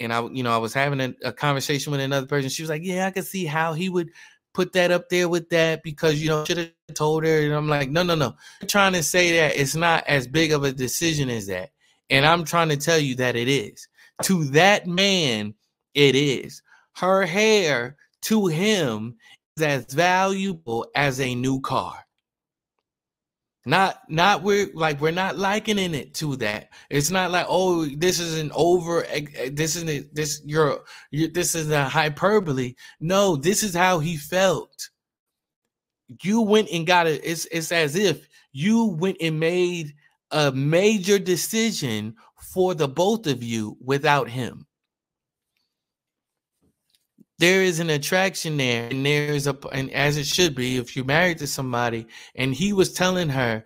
And 0.00 0.12
I, 0.12 0.26
you 0.28 0.42
know, 0.42 0.52
I 0.52 0.58
was 0.58 0.74
having 0.74 1.00
a, 1.00 1.14
a 1.24 1.32
conversation 1.32 1.90
with 1.90 2.00
another 2.00 2.26
person. 2.26 2.50
She 2.50 2.62
was 2.62 2.70
like, 2.70 2.82
"Yeah, 2.84 3.06
I 3.06 3.10
can 3.10 3.22
see 3.22 3.46
how 3.46 3.72
he 3.72 3.88
would." 3.88 4.10
put 4.54 4.72
that 4.72 4.92
up 4.92 5.08
there 5.08 5.28
with 5.28 5.48
that 5.50 5.82
because 5.82 6.22
you 6.22 6.28
know 6.28 6.44
should 6.44 6.58
have 6.58 6.70
told 6.92 7.24
her 7.24 7.40
and 7.40 7.54
i'm 7.54 7.68
like 7.68 7.90
no 7.90 8.02
no 8.02 8.14
no. 8.14 8.34
I'm 8.60 8.68
trying 8.68 8.92
to 8.92 9.02
say 9.02 9.38
that 9.38 9.56
it's 9.58 9.74
not 9.74 10.06
as 10.06 10.26
big 10.26 10.52
of 10.52 10.64
a 10.64 10.72
decision 10.72 11.30
as 11.30 11.46
that. 11.46 11.70
And 12.10 12.26
i'm 12.26 12.44
trying 12.44 12.68
to 12.68 12.76
tell 12.76 12.98
you 12.98 13.14
that 13.16 13.36
it 13.36 13.48
is. 13.48 13.88
To 14.24 14.44
that 14.46 14.86
man 14.86 15.54
it 15.94 16.14
is. 16.14 16.62
Her 16.96 17.24
hair 17.24 17.96
to 18.22 18.48
him 18.48 19.16
is 19.56 19.62
as 19.62 19.92
valuable 19.92 20.86
as 20.94 21.20
a 21.20 21.34
new 21.34 21.60
car. 21.60 22.04
Not 23.66 24.00
not 24.10 24.42
we're 24.42 24.68
like 24.74 25.00
we're 25.00 25.10
not 25.10 25.38
likening 25.38 25.94
it 25.94 26.12
to 26.14 26.36
that. 26.36 26.68
It's 26.90 27.10
not 27.10 27.30
like 27.30 27.46
oh 27.48 27.86
this 27.86 28.20
is 28.20 28.38
an 28.38 28.50
over 28.54 29.04
eh, 29.06 29.24
eh, 29.36 29.50
this 29.50 29.74
isn't 29.76 30.14
this 30.14 30.42
you're 30.44 30.84
this 31.10 31.54
is 31.54 31.70
a 31.70 31.88
hyperbole. 31.88 32.74
No 33.00 33.36
this 33.36 33.62
is 33.62 33.74
how 33.74 34.00
he 34.00 34.18
felt 34.18 34.90
you 36.22 36.40
went 36.40 36.68
and 36.70 36.86
got 36.86 37.06
it 37.06 37.20
it's 37.24 37.46
it's 37.46 37.72
as 37.72 37.96
if 37.96 38.28
you 38.52 38.84
went 38.84 39.16
and 39.20 39.38
made 39.40 39.94
a 40.30 40.52
major 40.52 41.18
decision 41.18 42.14
for 42.40 42.74
the 42.74 42.88
both 42.88 43.26
of 43.26 43.42
you 43.42 43.76
without 43.84 44.28
him. 44.28 44.66
There 47.38 47.62
is 47.62 47.80
an 47.80 47.90
attraction 47.90 48.56
there 48.56 48.88
and 48.90 49.04
there's 49.04 49.48
a 49.48 49.56
and 49.72 49.90
as 49.90 50.16
it 50.16 50.26
should 50.26 50.54
be 50.54 50.76
if 50.76 50.94
you're 50.94 51.04
married 51.04 51.38
to 51.38 51.48
somebody 51.48 52.06
and 52.36 52.54
he 52.54 52.72
was 52.72 52.92
telling 52.92 53.28
her 53.28 53.64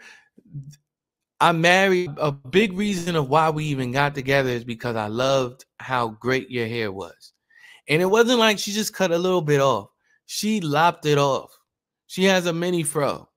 i 1.38 1.52
married 1.52 2.10
a 2.16 2.32
big 2.32 2.72
reason 2.72 3.14
of 3.14 3.28
why 3.28 3.50
we 3.50 3.66
even 3.66 3.92
got 3.92 4.14
together 4.14 4.48
is 4.48 4.64
because 4.64 4.96
i 4.96 5.06
loved 5.06 5.66
how 5.78 6.08
great 6.08 6.50
your 6.50 6.66
hair 6.66 6.90
was. 6.90 7.34
And 7.88 8.00
it 8.00 8.06
wasn't 8.06 8.38
like 8.38 8.58
she 8.58 8.72
just 8.72 8.94
cut 8.94 9.10
a 9.10 9.18
little 9.18 9.42
bit 9.42 9.60
off. 9.60 9.90
She 10.26 10.60
lopped 10.60 11.04
it 11.04 11.18
off 11.18 11.57
she 12.08 12.24
has 12.24 12.46
a 12.46 12.52
mini 12.52 12.82
fro 12.82 13.28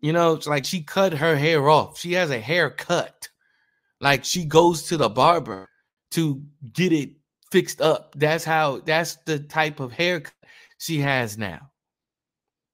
you 0.00 0.12
know 0.12 0.34
it's 0.34 0.46
like 0.46 0.64
she 0.64 0.82
cut 0.82 1.12
her 1.12 1.36
hair 1.36 1.68
off 1.68 1.98
she 1.98 2.12
has 2.12 2.30
a 2.30 2.38
haircut 2.38 3.28
like 4.00 4.24
she 4.24 4.44
goes 4.44 4.84
to 4.84 4.96
the 4.96 5.08
barber 5.08 5.68
to 6.12 6.40
get 6.72 6.92
it 6.92 7.10
fixed 7.50 7.80
up. 7.80 8.14
That's 8.16 8.44
how 8.44 8.80
that's 8.80 9.16
the 9.26 9.38
type 9.38 9.80
of 9.80 9.92
haircut 9.92 10.34
she 10.78 10.98
has 11.00 11.38
now. 11.38 11.70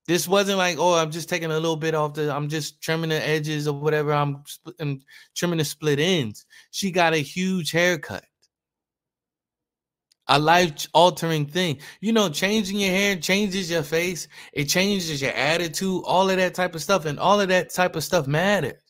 This 0.07 0.27
wasn't 0.27 0.59
like, 0.59 0.79
oh, 0.79 0.95
I'm 0.95 1.11
just 1.11 1.29
taking 1.29 1.51
a 1.51 1.55
little 1.55 1.77
bit 1.77 1.95
off 1.95 2.15
the, 2.15 2.35
I'm 2.35 2.49
just 2.49 2.83
trimming 2.83 3.11
the 3.11 3.29
edges 3.29 3.69
or 3.69 3.79
whatever. 3.79 4.13
I'm, 4.13 4.43
I'm 4.81 5.03
trimming 5.37 5.59
the 5.59 5.65
split 5.65 6.01
ends. 6.01 6.47
She 6.71 6.91
got 6.91 7.13
a 7.13 7.19
huge 7.19 7.71
haircut. 7.71 8.25
A 10.31 10.39
life 10.39 10.87
altering 10.95 11.47
thing. 11.47 11.81
You 12.01 12.13
know, 12.13 12.31
changing 12.31 12.81
your 12.81 12.91
hair 12.93 13.17
changes 13.17 13.71
your 13.71 13.83
face, 13.85 14.29
it 14.55 14.67
changes 14.67 15.23
your 15.23 15.33
attitude, 15.33 16.03
all 16.07 16.31
of 16.31 16.37
that 16.39 16.55
type 16.55 16.75
of 16.75 16.83
stuff. 16.83 17.07
And 17.07 17.19
all 17.19 17.41
of 17.41 17.49
that 17.49 17.71
type 17.71 17.97
of 17.97 18.05
stuff 18.05 18.27
matters. 18.29 18.81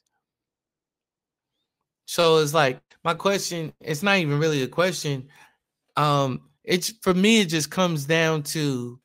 So 2.07 2.39
it's 2.39 2.55
like, 2.55 2.81
my 3.05 3.15
question, 3.15 3.73
it's 3.81 4.03
not 4.03 4.19
even 4.19 4.39
really 4.39 4.63
a 4.63 4.69
question 4.69 5.29
um 5.97 6.43
it's 6.65 6.91
for 7.03 7.15
me 7.15 7.41
it 7.43 7.47
just 7.47 7.71
comes 7.71 8.07
down 8.07 8.43
to 8.43 9.01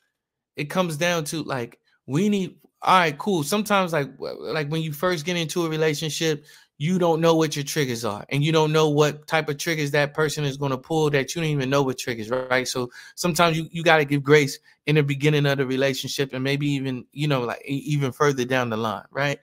it 0.56 0.66
comes 0.66 0.98
down 0.98 1.24
to 1.26 1.44
like 1.44 1.80
we 2.08 2.30
need 2.30 2.56
all 2.82 3.00
right 3.00 3.18
cool 3.18 3.44
sometimes 3.44 3.94
like 3.94 4.10
like 4.20 4.70
when 4.70 4.82
you 4.82 4.94
first 4.94 5.26
get 5.26 5.38
into 5.38 5.66
a 5.66 5.70
relationship 5.70 6.46
you 6.78 7.00
don't 7.00 7.22
know 7.22 7.36
what 7.36 7.56
your 7.56 7.64
triggers 7.64 8.04
are 8.04 8.26
and 8.30 8.44
you 8.44 8.52
don't 8.52 8.74
know 8.74 8.90
what 8.90 9.28
type 9.28 9.48
of 9.48 9.58
triggers 9.58 9.92
that 9.92 10.14
person 10.14 10.44
is 10.44 10.58
going 10.58 10.72
to 10.72 10.78
pull 10.78 11.10
that 11.10 11.34
you 11.34 11.42
don't 11.42 11.52
even 11.52 11.70
know 11.70 11.84
what 11.84 11.98
triggers 11.98 12.30
right? 12.30 12.68
So 12.68 12.90
sometimes 13.16 13.58
you, 13.58 13.68
you 13.72 13.84
got 13.84 13.98
to 13.98 14.06
give 14.06 14.24
grace 14.24 14.60
in 14.86 14.96
the 14.96 15.04
beginning 15.04 15.46
of 15.46 15.58
the 15.58 15.66
relationship 15.66 16.34
and 16.34 16.44
maybe 16.44 16.68
even 16.72 17.06
you 17.14 17.28
know 17.28 17.42
like 17.42 17.62
even 17.66 18.12
further 18.12 18.46
down 18.46 18.70
the 18.70 18.78
line 18.78 19.06
right? 19.12 19.40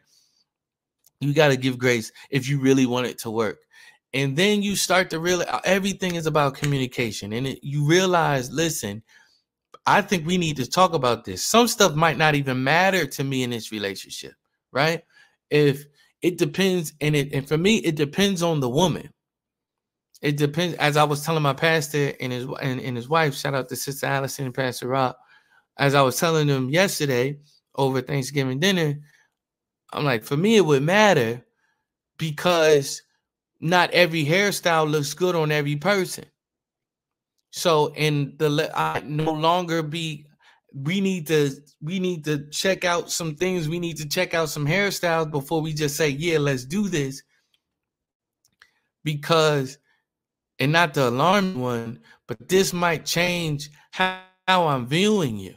You 1.20 1.32
got 1.32 1.48
to 1.48 1.56
give 1.56 1.78
grace 1.78 2.12
if 2.30 2.48
you 2.48 2.60
really 2.60 2.84
want 2.84 3.06
it 3.06 3.18
to 3.20 3.30
work. 3.30 3.60
And 4.12 4.36
then 4.36 4.62
you 4.62 4.76
start 4.76 5.08
to 5.10 5.20
realize 5.20 5.46
uh, 5.48 5.60
everything 5.64 6.16
is 6.16 6.26
about 6.26 6.54
communication 6.54 7.32
and 7.32 7.46
it, 7.46 7.60
you 7.62 7.86
realize 7.86 8.52
listen 8.52 9.02
i 9.86 10.02
think 10.02 10.26
we 10.26 10.36
need 10.36 10.56
to 10.56 10.68
talk 10.68 10.92
about 10.92 11.24
this. 11.24 11.42
Some 11.42 11.66
stuff 11.66 11.94
might 11.94 12.18
not 12.18 12.34
even 12.34 12.62
matter 12.62 13.06
to 13.06 13.24
me 13.24 13.42
in 13.42 13.50
this 13.50 13.72
relationship 13.72 14.34
right? 14.72 15.02
If 15.50 15.84
it 16.22 16.38
depends 16.38 16.92
and 17.00 17.14
it 17.14 17.32
and 17.32 17.46
for 17.46 17.58
me 17.58 17.76
it 17.78 17.96
depends 17.96 18.42
on 18.42 18.60
the 18.60 18.68
woman 18.68 19.10
it 20.20 20.36
depends 20.36 20.74
as 20.76 20.96
i 20.96 21.04
was 21.04 21.24
telling 21.24 21.42
my 21.42 21.52
pastor 21.52 22.12
and 22.20 22.32
his 22.32 22.46
and, 22.60 22.80
and 22.80 22.96
his 22.96 23.08
wife 23.08 23.34
shout 23.34 23.54
out 23.54 23.68
to 23.68 23.76
sister 23.76 24.06
allison 24.06 24.46
and 24.46 24.54
pastor 24.54 24.88
rob 24.88 25.16
as 25.78 25.94
i 25.94 26.02
was 26.02 26.18
telling 26.18 26.46
them 26.46 26.70
yesterday 26.70 27.36
over 27.74 28.00
thanksgiving 28.00 28.60
dinner 28.60 28.98
i'm 29.92 30.04
like 30.04 30.24
for 30.24 30.36
me 30.36 30.56
it 30.56 30.64
would 30.64 30.82
matter 30.82 31.44
because 32.18 33.02
not 33.62 33.90
every 33.92 34.24
hairstyle 34.24 34.90
looks 34.90 35.14
good 35.14 35.36
on 35.36 35.52
every 35.52 35.76
person. 35.76 36.24
So 37.50 37.92
in 37.94 38.34
the 38.38 38.70
I 38.74 39.02
no 39.06 39.32
longer 39.32 39.82
be 39.82 40.26
we 40.74 41.00
need 41.00 41.26
to 41.28 41.50
we 41.80 41.98
need 41.98 42.24
to 42.24 42.48
check 42.50 42.84
out 42.84 43.10
some 43.10 43.34
things. 43.34 43.68
We 43.68 43.78
need 43.78 43.96
to 43.98 44.08
check 44.08 44.34
out 44.34 44.48
some 44.48 44.66
hairstyles 44.66 45.30
before 45.30 45.60
we 45.60 45.72
just 45.72 45.96
say, 45.96 46.08
yeah, 46.08 46.38
let's 46.38 46.64
do 46.64 46.88
this. 46.88 47.22
Because 49.04 49.78
and 50.58 50.72
not 50.72 50.94
the 50.94 51.08
alarm 51.08 51.60
one, 51.60 51.98
but 52.28 52.48
this 52.48 52.72
might 52.72 53.04
change 53.04 53.70
how, 53.90 54.20
how 54.46 54.66
I'm 54.68 54.86
viewing 54.86 55.36
you. 55.36 55.56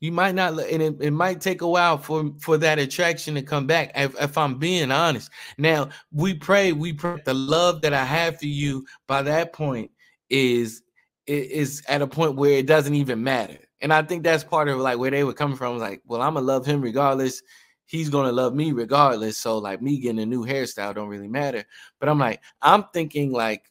You 0.00 0.12
might 0.12 0.34
not, 0.34 0.58
and 0.58 0.82
it, 0.82 0.96
it 1.00 1.10
might 1.10 1.40
take 1.40 1.62
a 1.62 1.68
while 1.68 1.96
for 1.98 2.30
for 2.40 2.58
that 2.58 2.78
attraction 2.78 3.34
to 3.34 3.42
come 3.42 3.66
back. 3.66 3.92
If, 3.94 4.14
if 4.20 4.36
I'm 4.36 4.58
being 4.58 4.90
honest, 4.90 5.30
now 5.58 5.88
we 6.12 6.34
pray, 6.34 6.72
we 6.72 6.92
pray 6.92 7.20
the 7.24 7.34
love 7.34 7.80
that 7.82 7.94
I 7.94 8.04
have 8.04 8.38
for 8.38 8.46
you 8.46 8.86
by 9.06 9.22
that 9.22 9.52
point 9.52 9.90
is 10.28 10.82
is 11.26 11.82
at 11.88 12.02
a 12.02 12.06
point 12.06 12.36
where 12.36 12.52
it 12.52 12.66
doesn't 12.66 12.94
even 12.94 13.22
matter. 13.22 13.58
And 13.80 13.92
I 13.92 14.02
think 14.02 14.22
that's 14.22 14.44
part 14.44 14.68
of 14.68 14.78
like 14.78 14.98
where 14.98 15.10
they 15.10 15.24
were 15.24 15.34
coming 15.34 15.56
from. 15.56 15.78
Like, 15.78 16.02
well, 16.06 16.22
I'm 16.22 16.34
gonna 16.34 16.46
love 16.46 16.66
him 16.66 16.80
regardless. 16.80 17.42
He's 17.84 18.08
gonna 18.08 18.32
love 18.32 18.54
me 18.54 18.72
regardless. 18.72 19.38
So 19.38 19.58
like 19.58 19.82
me 19.82 19.98
getting 19.98 20.20
a 20.20 20.26
new 20.26 20.44
hairstyle 20.44 20.94
don't 20.94 21.08
really 21.08 21.28
matter. 21.28 21.64
But 22.00 22.08
I'm 22.08 22.18
like, 22.18 22.40
I'm 22.62 22.84
thinking 22.92 23.32
like, 23.32 23.70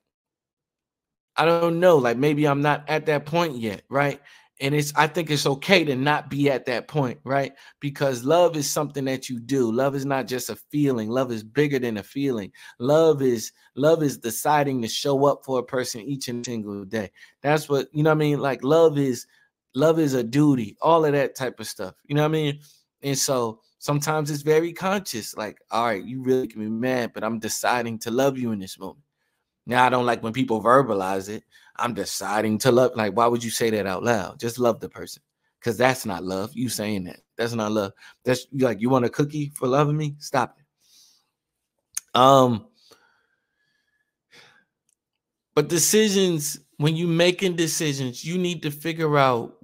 I 1.35 1.45
don't 1.45 1.79
know, 1.79 1.97
like 1.97 2.17
maybe 2.17 2.47
I'm 2.47 2.62
not 2.62 2.88
at 2.89 3.05
that 3.07 3.25
point 3.25 3.57
yet, 3.57 3.81
right? 3.89 4.21
and 4.62 4.74
it's 4.74 4.93
i 4.95 5.05
think 5.05 5.29
it's 5.29 5.45
okay 5.45 5.83
to 5.83 5.95
not 5.95 6.29
be 6.29 6.50
at 6.50 6.65
that 6.65 6.88
point 6.88 7.19
right 7.24 7.53
because 7.79 8.24
love 8.24 8.55
is 8.55 8.69
something 8.69 9.05
that 9.05 9.29
you 9.29 9.39
do 9.39 9.71
love 9.71 9.95
is 9.95 10.05
not 10.05 10.27
just 10.27 10.50
a 10.50 10.55
feeling 10.55 11.09
love 11.09 11.31
is 11.31 11.43
bigger 11.43 11.79
than 11.79 11.97
a 11.97 12.03
feeling 12.03 12.51
love 12.79 13.21
is 13.21 13.51
love 13.75 14.01
is 14.01 14.17
deciding 14.17 14.81
to 14.81 14.88
show 14.88 15.25
up 15.25 15.43
for 15.43 15.59
a 15.59 15.63
person 15.63 16.01
each 16.01 16.27
and 16.27 16.45
single 16.45 16.85
day 16.85 17.12
that's 17.41 17.67
what 17.67 17.88
you 17.91 18.03
know 18.03 18.09
what 18.12 18.15
i 18.15 18.19
mean 18.19 18.39
like 18.39 18.63
love 18.63 18.97
is 18.97 19.25
love 19.75 20.00
is 20.00 20.13
a 20.13 20.24
duty 20.24 20.75
all 20.82 21.05
of 21.05 21.12
that 21.12 21.36
type 21.36 21.60
of 21.60 21.67
stuff 21.67 21.94
you 22.05 22.15
know 22.15 22.22
what 22.22 22.29
i 22.29 22.32
mean 22.32 22.60
and 23.03 23.17
so 23.17 23.60
sometimes 23.79 24.32
it's 24.32 24.41
very 24.41 24.74
conscious 24.74 25.36
like 25.36 25.58
all 25.72 25.86
right 25.86 26.03
you 26.03 26.24
really 26.24 26.48
can 26.48 26.62
be 26.62 26.70
mad 26.70 27.12
but 27.13 27.24
i'm 27.24 27.39
deciding 27.39 28.00
to 28.00 28.10
love 28.10 28.38
you 28.38 28.51
in 28.51 28.60
this 28.60 28.79
moment 28.79 29.03
now 29.65 29.86
i 29.86 29.89
don't 29.89 30.05
like 30.05 30.24
when 30.24 30.34
people 30.34 30.63
verbalize 30.63 31.29
it 31.29 31.44
I'm 31.77 31.94
deciding 31.94 32.58
to 32.60 32.72
love. 32.72 32.96
Like, 32.96 33.15
why 33.15 33.27
would 33.27 33.44
you 33.44 33.50
say 33.50 33.70
that 33.72 33.86
out 33.86 34.03
loud? 34.03 34.39
Just 34.39 34.60
love 34.60 34.79
the 34.79 34.89
person. 34.89 35.22
Cause 35.62 35.77
that's 35.77 36.05
not 36.05 36.24
love. 36.24 36.51
You 36.53 36.70
saying 36.70 37.05
that. 37.05 37.22
That's 37.38 37.53
not 37.53 37.72
love. 37.72 37.91
That's 38.24 38.46
like 38.53 38.82
you 38.82 38.89
want 38.89 39.05
a 39.05 39.10
cookie 39.10 39.51
for 39.55 39.67
loving 39.67 39.98
me? 39.98 40.15
Stop 40.20 40.58
it. 40.60 42.20
Um 42.20 42.67
but 45.55 45.69
decisions, 45.69 46.59
when 46.77 46.95
you're 46.95 47.07
making 47.07 47.55
decisions, 47.55 48.24
you 48.24 48.38
need 48.38 48.62
to 48.63 48.71
figure 48.71 49.17
out, 49.17 49.55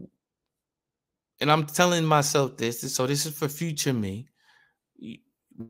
and 1.42 1.52
I'm 1.52 1.66
telling 1.66 2.06
myself 2.06 2.58
this, 2.58 2.94
so 2.94 3.06
this 3.06 3.26
is 3.26 3.38
for 3.38 3.50
future 3.50 3.94
me. 3.94 4.28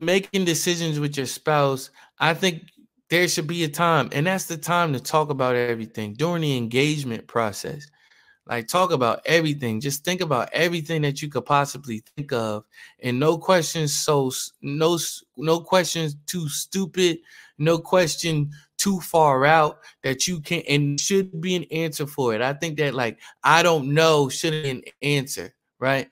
Making 0.00 0.44
decisions 0.44 1.00
with 1.00 1.16
your 1.16 1.26
spouse, 1.26 1.90
I 2.18 2.34
think 2.34 2.70
there 3.10 3.26
should 3.28 3.46
be 3.46 3.64
a 3.64 3.68
time, 3.68 4.08
and 4.12 4.26
that's 4.26 4.46
the 4.46 4.56
time 4.56 4.92
to 4.92 5.00
talk 5.00 5.28
about 5.30 5.56
everything 5.56 6.14
during 6.14 6.42
the 6.42 6.56
engagement 6.56 7.26
process. 7.26 7.86
Like 8.46 8.68
talk 8.68 8.90
about 8.90 9.20
everything. 9.26 9.80
Just 9.80 10.04
think 10.04 10.20
about 10.20 10.48
everything 10.52 11.02
that 11.02 11.22
you 11.22 11.28
could 11.28 11.44
possibly 11.44 12.02
think 12.16 12.32
of, 12.32 12.64
and 13.02 13.20
no 13.20 13.38
questions. 13.38 13.94
So 13.94 14.32
no 14.62 14.98
no 15.36 15.60
questions 15.60 16.16
too 16.26 16.48
stupid. 16.48 17.18
No 17.58 17.78
question 17.78 18.50
too 18.82 19.00
far 19.00 19.46
out 19.46 19.78
that 20.02 20.26
you 20.26 20.40
can 20.40 20.60
and 20.68 20.98
should 20.98 21.40
be 21.40 21.54
an 21.54 21.64
answer 21.70 22.04
for 22.04 22.34
it. 22.34 22.42
I 22.42 22.52
think 22.52 22.78
that 22.78 22.94
like 22.94 23.20
I 23.44 23.62
don't 23.62 23.94
know 23.94 24.28
should 24.28 24.64
be 24.64 24.70
an 24.70 24.82
answer, 25.02 25.54
right? 25.78 26.08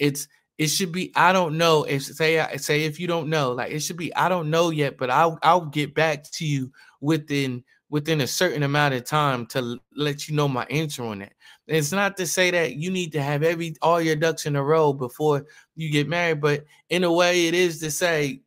It's 0.00 0.26
it 0.58 0.66
should 0.66 0.90
be 0.90 1.12
I 1.14 1.32
don't 1.32 1.56
know 1.56 1.84
if 1.84 2.02
say 2.02 2.44
say 2.56 2.82
if 2.82 2.98
you 2.98 3.06
don't 3.06 3.30
know 3.30 3.52
like 3.52 3.70
it 3.70 3.78
should 3.80 3.96
be 3.96 4.12
I 4.16 4.28
don't 4.28 4.50
know 4.50 4.70
yet, 4.70 4.98
but 4.98 5.10
I'll 5.10 5.38
I'll 5.44 5.66
get 5.66 5.94
back 5.94 6.28
to 6.32 6.44
you 6.44 6.72
within 7.00 7.62
within 7.88 8.20
a 8.22 8.26
certain 8.26 8.64
amount 8.64 8.94
of 8.94 9.04
time 9.04 9.46
to 9.46 9.78
let 9.94 10.28
you 10.28 10.34
know 10.34 10.48
my 10.48 10.64
answer 10.70 11.04
on 11.04 11.20
that. 11.20 11.34
It's 11.68 11.92
not 11.92 12.16
to 12.16 12.26
say 12.26 12.50
that 12.50 12.74
you 12.74 12.90
need 12.90 13.12
to 13.12 13.22
have 13.22 13.44
every 13.44 13.76
all 13.80 14.00
your 14.00 14.16
ducks 14.16 14.44
in 14.44 14.56
a 14.56 14.62
row 14.62 14.92
before 14.92 15.46
you 15.76 15.88
get 15.88 16.08
married, 16.08 16.40
but 16.40 16.64
in 16.90 17.04
a 17.04 17.12
way, 17.12 17.46
it 17.46 17.54
is 17.54 17.78
to 17.78 17.92
say 17.92 18.40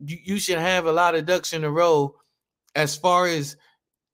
you, 0.00 0.18
you 0.24 0.38
should 0.38 0.58
have 0.58 0.86
a 0.86 0.92
lot 0.92 1.14
of 1.14 1.26
ducks 1.26 1.52
in 1.52 1.64
a 1.64 1.70
row 1.70 2.14
as 2.78 2.96
far 2.96 3.26
as 3.26 3.56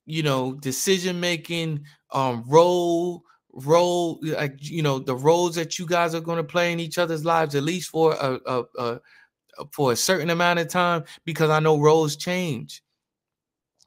you 0.07 0.23
know 0.23 0.55
decision 0.55 1.21
making, 1.21 1.85
um, 2.13 2.43
role 2.47 3.23
role 3.53 4.19
like 4.23 4.57
you 4.59 4.83
know 4.83 4.99
the 4.99 5.15
roles 5.15 5.55
that 5.55 5.79
you 5.79 5.87
guys 5.87 6.15
are 6.15 6.21
going 6.21 6.39
to 6.39 6.43
play 6.45 6.73
in 6.73 6.81
each 6.81 6.99
other's 6.99 7.25
lives 7.25 7.55
at 7.55 7.63
least 7.63 7.89
for 7.89 8.15
a, 8.15 8.41
a, 8.47 8.65
a 8.79 9.01
for 9.71 9.93
a 9.93 9.97
certain 9.97 10.31
amount 10.31 10.59
of 10.59 10.69
time 10.69 11.05
because 11.25 11.51
I 11.51 11.61
know 11.61 11.79
roles 11.79 12.17
change. 12.17 12.83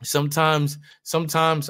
Sometimes, 0.03 0.77
sometimes 1.03 1.69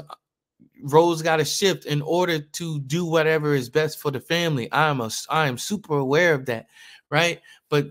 roles 0.84 1.22
got 1.22 1.38
to 1.38 1.46
shift 1.46 1.86
in 1.86 2.02
order 2.02 2.40
to 2.40 2.80
do 2.82 3.06
whatever 3.06 3.56
is 3.56 3.70
best 3.70 4.00
for 4.00 4.12
the 4.12 4.20
family. 4.20 4.72
I 4.72 4.90
am 4.90 5.02
a 5.02 5.10
I 5.30 5.48
am 5.48 5.58
super 5.58 5.98
aware 5.98 6.34
of 6.34 6.46
that, 6.48 6.68
right? 7.10 7.40
But 7.70 7.88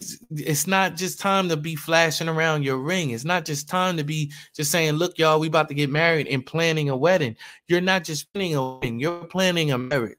it's 0.00 0.66
not 0.66 0.96
just 0.96 1.18
time 1.18 1.48
to 1.48 1.56
be 1.56 1.74
flashing 1.74 2.28
around 2.28 2.62
your 2.62 2.78
ring. 2.78 3.10
It's 3.10 3.24
not 3.24 3.44
just 3.44 3.68
time 3.68 3.96
to 3.96 4.04
be 4.04 4.32
just 4.54 4.70
saying, 4.70 4.94
"Look, 4.94 5.18
y'all, 5.18 5.40
we 5.40 5.48
about 5.48 5.68
to 5.68 5.74
get 5.74 5.90
married 5.90 6.28
and 6.28 6.46
planning 6.46 6.88
a 6.88 6.96
wedding." 6.96 7.36
You're 7.66 7.80
not 7.80 8.04
just 8.04 8.32
planning 8.32 8.54
a 8.54 8.76
wedding. 8.76 9.00
You're 9.00 9.24
planning 9.24 9.72
a 9.72 9.78
marriage. 9.78 10.16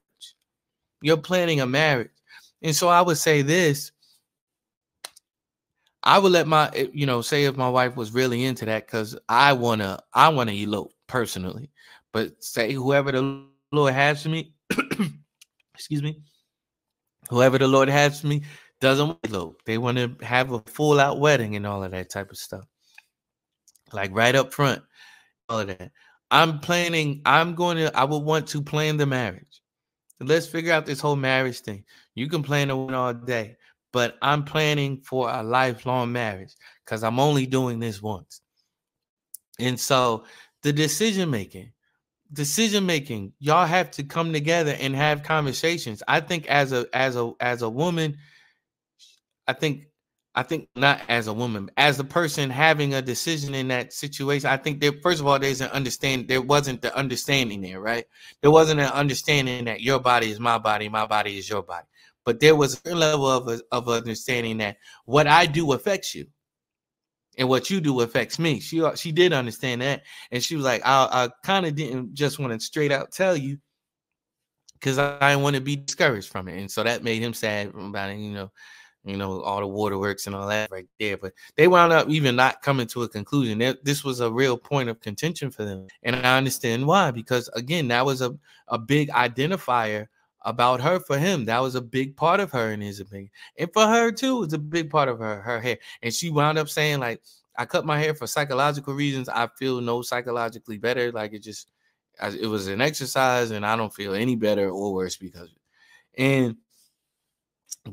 You're 1.02 1.16
planning 1.16 1.60
a 1.60 1.66
marriage. 1.66 2.10
And 2.62 2.76
so 2.76 2.88
I 2.88 3.00
would 3.00 3.16
say 3.16 3.42
this. 3.42 3.92
I 6.02 6.18
would 6.18 6.32
let 6.32 6.46
my, 6.46 6.70
eh, 6.74 6.86
you 6.92 7.06
know, 7.06 7.20
say 7.22 7.44
if 7.44 7.56
my 7.56 7.68
wife 7.68 7.96
was 7.96 8.12
really 8.12 8.44
into 8.44 8.64
that, 8.66 8.86
because 8.86 9.18
I 9.28 9.52
wanna, 9.52 10.00
I 10.14 10.28
wanna 10.30 10.52
elope 10.52 10.94
personally. 11.06 11.70
But 12.12 12.42
say 12.42 12.72
whoever 12.72 13.12
the 13.12 13.44
Lord 13.70 13.92
has 13.92 14.22
for 14.22 14.30
me, 14.30 14.52
excuse 15.74 16.02
me, 16.02 16.22
whoever 17.28 17.58
the 17.58 17.68
Lord 17.68 17.88
has 17.88 18.20
for 18.20 18.28
me 18.28 18.42
doesn't 18.80 19.18
elope. 19.24 19.62
They 19.64 19.78
want 19.78 19.98
to 19.98 20.16
have 20.24 20.52
a 20.52 20.60
full 20.60 20.98
out 20.98 21.20
wedding 21.20 21.56
and 21.56 21.66
all 21.66 21.84
of 21.84 21.90
that 21.92 22.10
type 22.10 22.30
of 22.30 22.38
stuff. 22.38 22.64
Like 23.92 24.14
right 24.14 24.34
up 24.34 24.52
front, 24.52 24.82
all 25.48 25.60
of 25.60 25.66
that. 25.68 25.90
I'm 26.30 26.60
planning, 26.60 27.22
I'm 27.24 27.54
going 27.54 27.76
to, 27.78 27.96
I 27.96 28.04
would 28.04 28.22
want 28.22 28.48
to 28.48 28.62
plan 28.62 28.96
the 28.96 29.06
marriage. 29.06 29.62
Let's 30.20 30.46
figure 30.46 30.72
out 30.72 30.86
this 30.86 31.00
whole 31.00 31.16
marriage 31.16 31.60
thing. 31.60 31.84
You 32.14 32.28
can 32.28 32.42
plan 32.42 32.70
it 32.70 32.74
all 32.74 33.14
day, 33.14 33.56
but 33.92 34.16
I'm 34.22 34.44
planning 34.44 35.00
for 35.00 35.30
a 35.30 35.42
lifelong 35.42 36.12
marriage 36.12 36.54
because 36.84 37.02
I'm 37.02 37.18
only 37.18 37.46
doing 37.46 37.80
this 37.80 38.00
once. 38.00 38.40
And 39.58 39.78
so 39.78 40.24
the 40.62 40.72
decision 40.72 41.30
making, 41.30 41.72
decision 42.32 42.86
making 42.86 43.32
y'all 43.40 43.66
have 43.66 43.90
to 43.90 44.04
come 44.04 44.32
together 44.32 44.76
and 44.78 44.94
have 44.94 45.22
conversations 45.22 46.00
i 46.06 46.20
think 46.20 46.46
as 46.46 46.72
a 46.72 46.86
as 46.92 47.16
a 47.16 47.32
as 47.40 47.62
a 47.62 47.68
woman 47.68 48.16
i 49.50 49.52
think 49.52 49.86
i 50.34 50.42
think 50.42 50.68
not 50.76 51.00
as 51.08 51.26
a 51.26 51.32
woman 51.32 51.70
as 51.76 51.98
a 51.98 52.04
person 52.04 52.50
having 52.50 52.94
a 52.94 53.02
decision 53.02 53.54
in 53.54 53.68
that 53.68 53.92
situation 53.92 54.48
i 54.48 54.56
think 54.56 54.80
there 54.80 54.92
first 55.02 55.20
of 55.20 55.26
all 55.26 55.38
there's 55.38 55.60
an 55.60 55.70
understand 55.70 56.28
there 56.28 56.42
wasn't 56.42 56.80
the 56.82 56.96
understanding 56.96 57.60
there 57.60 57.80
right 57.80 58.04
there 58.42 58.50
wasn't 58.50 58.78
an 58.78 58.92
understanding 58.92 59.64
that 59.64 59.80
your 59.80 59.98
body 59.98 60.30
is 60.30 60.40
my 60.40 60.58
body 60.58 60.88
my 60.88 61.06
body 61.06 61.38
is 61.38 61.48
your 61.48 61.62
body 61.62 61.86
but 62.24 62.38
there 62.38 62.54
was 62.54 62.80
a 62.84 62.94
level 62.94 63.26
of, 63.26 63.60
of 63.72 63.88
understanding 63.88 64.58
that 64.58 64.76
what 65.04 65.26
i 65.26 65.46
do 65.46 65.72
affects 65.72 66.14
you 66.14 66.26
and 67.38 67.48
what 67.48 67.70
you 67.70 67.80
do 67.80 68.00
affects 68.00 68.38
me. 68.38 68.60
She 68.60 68.84
she 68.96 69.12
did 69.12 69.32
understand 69.32 69.80
that, 69.82 70.02
and 70.30 70.42
she 70.42 70.56
was 70.56 70.64
like, 70.64 70.82
I, 70.84 71.08
I 71.10 71.28
kind 71.42 71.64
of 71.66 71.74
didn't 71.74 72.14
just 72.14 72.38
want 72.38 72.52
to 72.52 72.60
straight 72.60 72.92
out 72.92 73.12
tell 73.12 73.36
you 73.36 73.58
because 74.74 74.98
I, 74.98 75.16
I 75.20 75.30
didn't 75.30 75.42
want 75.42 75.56
to 75.56 75.62
be 75.62 75.76
discouraged 75.76 76.28
from 76.28 76.48
it, 76.48 76.58
and 76.58 76.70
so 76.70 76.82
that 76.82 77.02
made 77.02 77.22
him 77.22 77.34
sad 77.34 77.68
about 77.68 78.10
it. 78.10 78.18
You 78.18 78.32
know, 78.32 78.52
you 79.04 79.16
know 79.16 79.40
all 79.42 79.60
the 79.60 79.66
waterworks 79.66 80.26
and 80.26 80.36
all 80.36 80.48
that 80.48 80.70
right 80.70 80.86
there. 80.98 81.16
But 81.16 81.32
they 81.56 81.68
wound 81.68 81.92
up 81.92 82.08
even 82.08 82.36
not 82.36 82.62
coming 82.62 82.86
to 82.88 83.02
a 83.02 83.08
conclusion. 83.08 83.76
This 83.82 84.04
was 84.04 84.20
a 84.20 84.30
real 84.30 84.56
point 84.56 84.88
of 84.88 85.00
contention 85.00 85.50
for 85.50 85.64
them, 85.64 85.86
and 86.02 86.16
I 86.16 86.36
understand 86.36 86.86
why 86.86 87.10
because 87.10 87.48
again, 87.54 87.88
that 87.88 88.04
was 88.04 88.20
a 88.20 88.36
a 88.68 88.78
big 88.78 89.08
identifier 89.10 90.06
about 90.42 90.80
her 90.80 91.00
for 91.00 91.18
him. 91.18 91.44
That 91.44 91.60
was 91.60 91.74
a 91.74 91.80
big 91.82 92.16
part 92.16 92.40
of 92.40 92.50
her 92.52 92.72
in 92.72 92.80
his 92.80 93.00
opinion. 93.00 93.30
And 93.58 93.70
for 93.72 93.86
her 93.86 94.10
too, 94.10 94.42
it's 94.42 94.54
a 94.54 94.58
big 94.58 94.90
part 94.90 95.08
of 95.08 95.18
her, 95.18 95.40
her 95.42 95.60
hair. 95.60 95.78
And 96.02 96.14
she 96.14 96.30
wound 96.30 96.58
up 96.58 96.68
saying, 96.68 97.00
like, 97.00 97.20
I 97.56 97.66
cut 97.66 97.84
my 97.84 97.98
hair 97.98 98.14
for 98.14 98.26
psychological 98.26 98.94
reasons. 98.94 99.28
I 99.28 99.48
feel 99.58 99.80
no 99.80 100.02
psychologically 100.02 100.78
better. 100.78 101.12
Like 101.12 101.32
it 101.34 101.40
just 101.40 101.70
it 102.22 102.46
was 102.46 102.68
an 102.68 102.80
exercise 102.80 103.50
and 103.50 103.64
I 103.64 103.76
don't 103.76 103.94
feel 103.94 104.14
any 104.14 104.36
better 104.36 104.70
or 104.70 104.92
worse 104.92 105.16
because. 105.16 105.50
And 106.16 106.56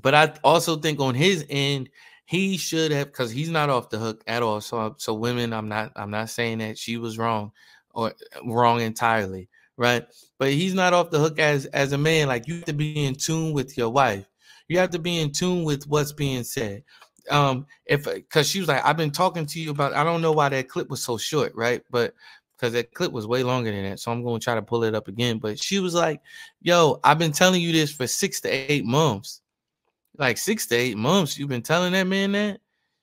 but 0.01 0.13
I 0.13 0.33
also 0.43 0.77
think 0.77 0.99
on 0.99 1.15
his 1.15 1.45
end, 1.49 1.89
he 2.25 2.57
should 2.57 2.91
have 2.91 3.07
because 3.07 3.31
he's 3.31 3.49
not 3.49 3.69
off 3.69 3.89
the 3.89 3.97
hook 3.97 4.23
at 4.27 4.43
all. 4.43 4.61
So 4.61 4.95
so 4.97 5.13
women, 5.13 5.53
I'm 5.53 5.69
not 5.69 5.91
I'm 5.95 6.11
not 6.11 6.29
saying 6.29 6.59
that 6.59 6.77
she 6.77 6.97
was 6.97 7.17
wrong 7.17 7.51
or 7.91 8.13
wrong 8.45 8.81
entirely 8.81 9.49
right? 9.77 10.05
But 10.39 10.51
he's 10.51 10.73
not 10.73 10.93
off 10.93 11.11
the 11.11 11.19
hook 11.19 11.39
as 11.39 11.65
as 11.67 11.93
a 11.93 11.97
man. 11.97 12.27
Like 12.27 12.47
you 12.47 12.55
have 12.55 12.65
to 12.65 12.73
be 12.73 13.05
in 13.05 13.15
tune 13.15 13.53
with 13.53 13.77
your 13.77 13.89
wife. 13.89 14.27
You 14.67 14.79
have 14.79 14.89
to 14.91 14.99
be 14.99 15.19
in 15.19 15.31
tune 15.31 15.63
with 15.63 15.87
what's 15.87 16.11
being 16.11 16.43
said. 16.43 16.83
Um, 17.29 17.65
if 17.85 18.05
because 18.05 18.49
she 18.49 18.59
was 18.59 18.67
like, 18.67 18.83
I've 18.83 18.97
been 18.97 19.11
talking 19.11 19.45
to 19.45 19.59
you 19.59 19.71
about. 19.71 19.93
I 19.93 20.03
don't 20.03 20.21
know 20.21 20.31
why 20.31 20.49
that 20.49 20.69
clip 20.69 20.89
was 20.89 21.03
so 21.03 21.17
short, 21.17 21.53
right? 21.55 21.81
But 21.89 22.13
because 22.55 22.73
that 22.73 22.93
clip 22.93 23.11
was 23.11 23.27
way 23.27 23.43
longer 23.43 23.71
than 23.71 23.83
that, 23.83 23.99
so 23.99 24.11
I'm 24.11 24.23
going 24.23 24.39
to 24.39 24.43
try 24.43 24.55
to 24.55 24.61
pull 24.61 24.83
it 24.83 24.95
up 24.95 25.07
again. 25.07 25.37
But 25.37 25.61
she 25.61 25.79
was 25.79 25.93
like, 25.93 26.21
"Yo, 26.61 26.99
I've 27.03 27.19
been 27.19 27.31
telling 27.31 27.61
you 27.61 27.71
this 27.71 27.91
for 27.91 28.07
six 28.07 28.41
to 28.41 28.49
eight 28.49 28.85
months, 28.85 29.41
like 30.17 30.37
six 30.37 30.67
to 30.67 30.75
eight 30.75 30.97
months. 30.97 31.37
You've 31.37 31.49
been 31.49 31.61
telling 31.61 31.93
that 31.93 32.07
man 32.07 32.33
that." 32.33 32.59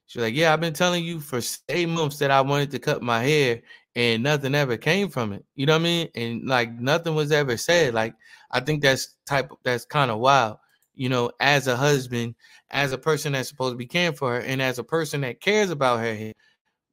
She's 0.07 0.22
like, 0.22 0.35
"Yeah, 0.35 0.53
I've 0.53 0.61
been 0.61 0.74
telling 0.74 1.05
you 1.05 1.20
for 1.20 1.40
eight 1.68 1.88
months 1.88 2.18
that 2.18 2.31
I 2.31 2.40
wanted 2.42 2.70
to 2.72 2.79
cut 2.79 3.03
my 3.03 3.22
hair, 3.22 3.62
and 3.96 4.22
nothing 4.22 4.55
ever 4.55 4.77
came 4.77 5.09
from 5.09 5.33
it. 5.33 5.44
You 5.55 5.66
know 5.66 5.74
what 5.74 5.81
I 5.81 5.85
mean? 5.85 6.09
And 6.14 6.46
like 6.46 6.72
nothing 6.81 7.14
was 7.14 7.33
ever 7.33 7.57
said. 7.57 7.94
Like 7.94 8.14
I 8.50 8.61
think 8.61 8.83
that's 8.83 9.16
type 9.27 9.50
that's 9.64 9.85
kind 9.85 10.11
of 10.11 10.18
wild. 10.18 10.59
You 10.94 11.09
know, 11.09 11.31
as 11.40 11.66
a 11.66 11.77
husband, 11.77 12.35
as 12.70 12.92
a 12.92 12.98
person 12.98 13.33
that's 13.33 13.48
supposed 13.48 13.72
to 13.74 13.79
be 13.79 13.87
caring 13.87 14.14
for 14.14 14.35
her, 14.35 14.40
and 14.40 14.62
as 14.62 14.79
a 14.79 14.85
person 14.85 15.22
that 15.22 15.40
cares 15.40 15.70
about 15.70 16.00
her, 16.00 16.33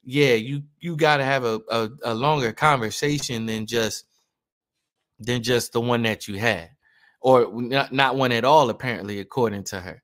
yeah, 0.04 0.34
you 0.34 0.64
you 0.80 0.96
got 0.96 1.18
to 1.18 1.24
have 1.24 1.44
a, 1.44 1.60
a 1.70 1.90
a 2.06 2.14
longer 2.14 2.52
conversation 2.54 3.46
than 3.46 3.66
just 3.66 4.06
than 5.20 5.44
just 5.44 5.74
the 5.74 5.82
one 5.82 6.04
that 6.04 6.28
you 6.28 6.40
had, 6.40 6.70
or 7.22 7.52
not 7.54 7.94
not 7.94 8.16
one 8.16 8.32
at 8.32 8.46
all. 8.46 8.70
Apparently, 8.70 9.20
according 9.20 9.64
to 9.66 9.80
her, 9.80 10.02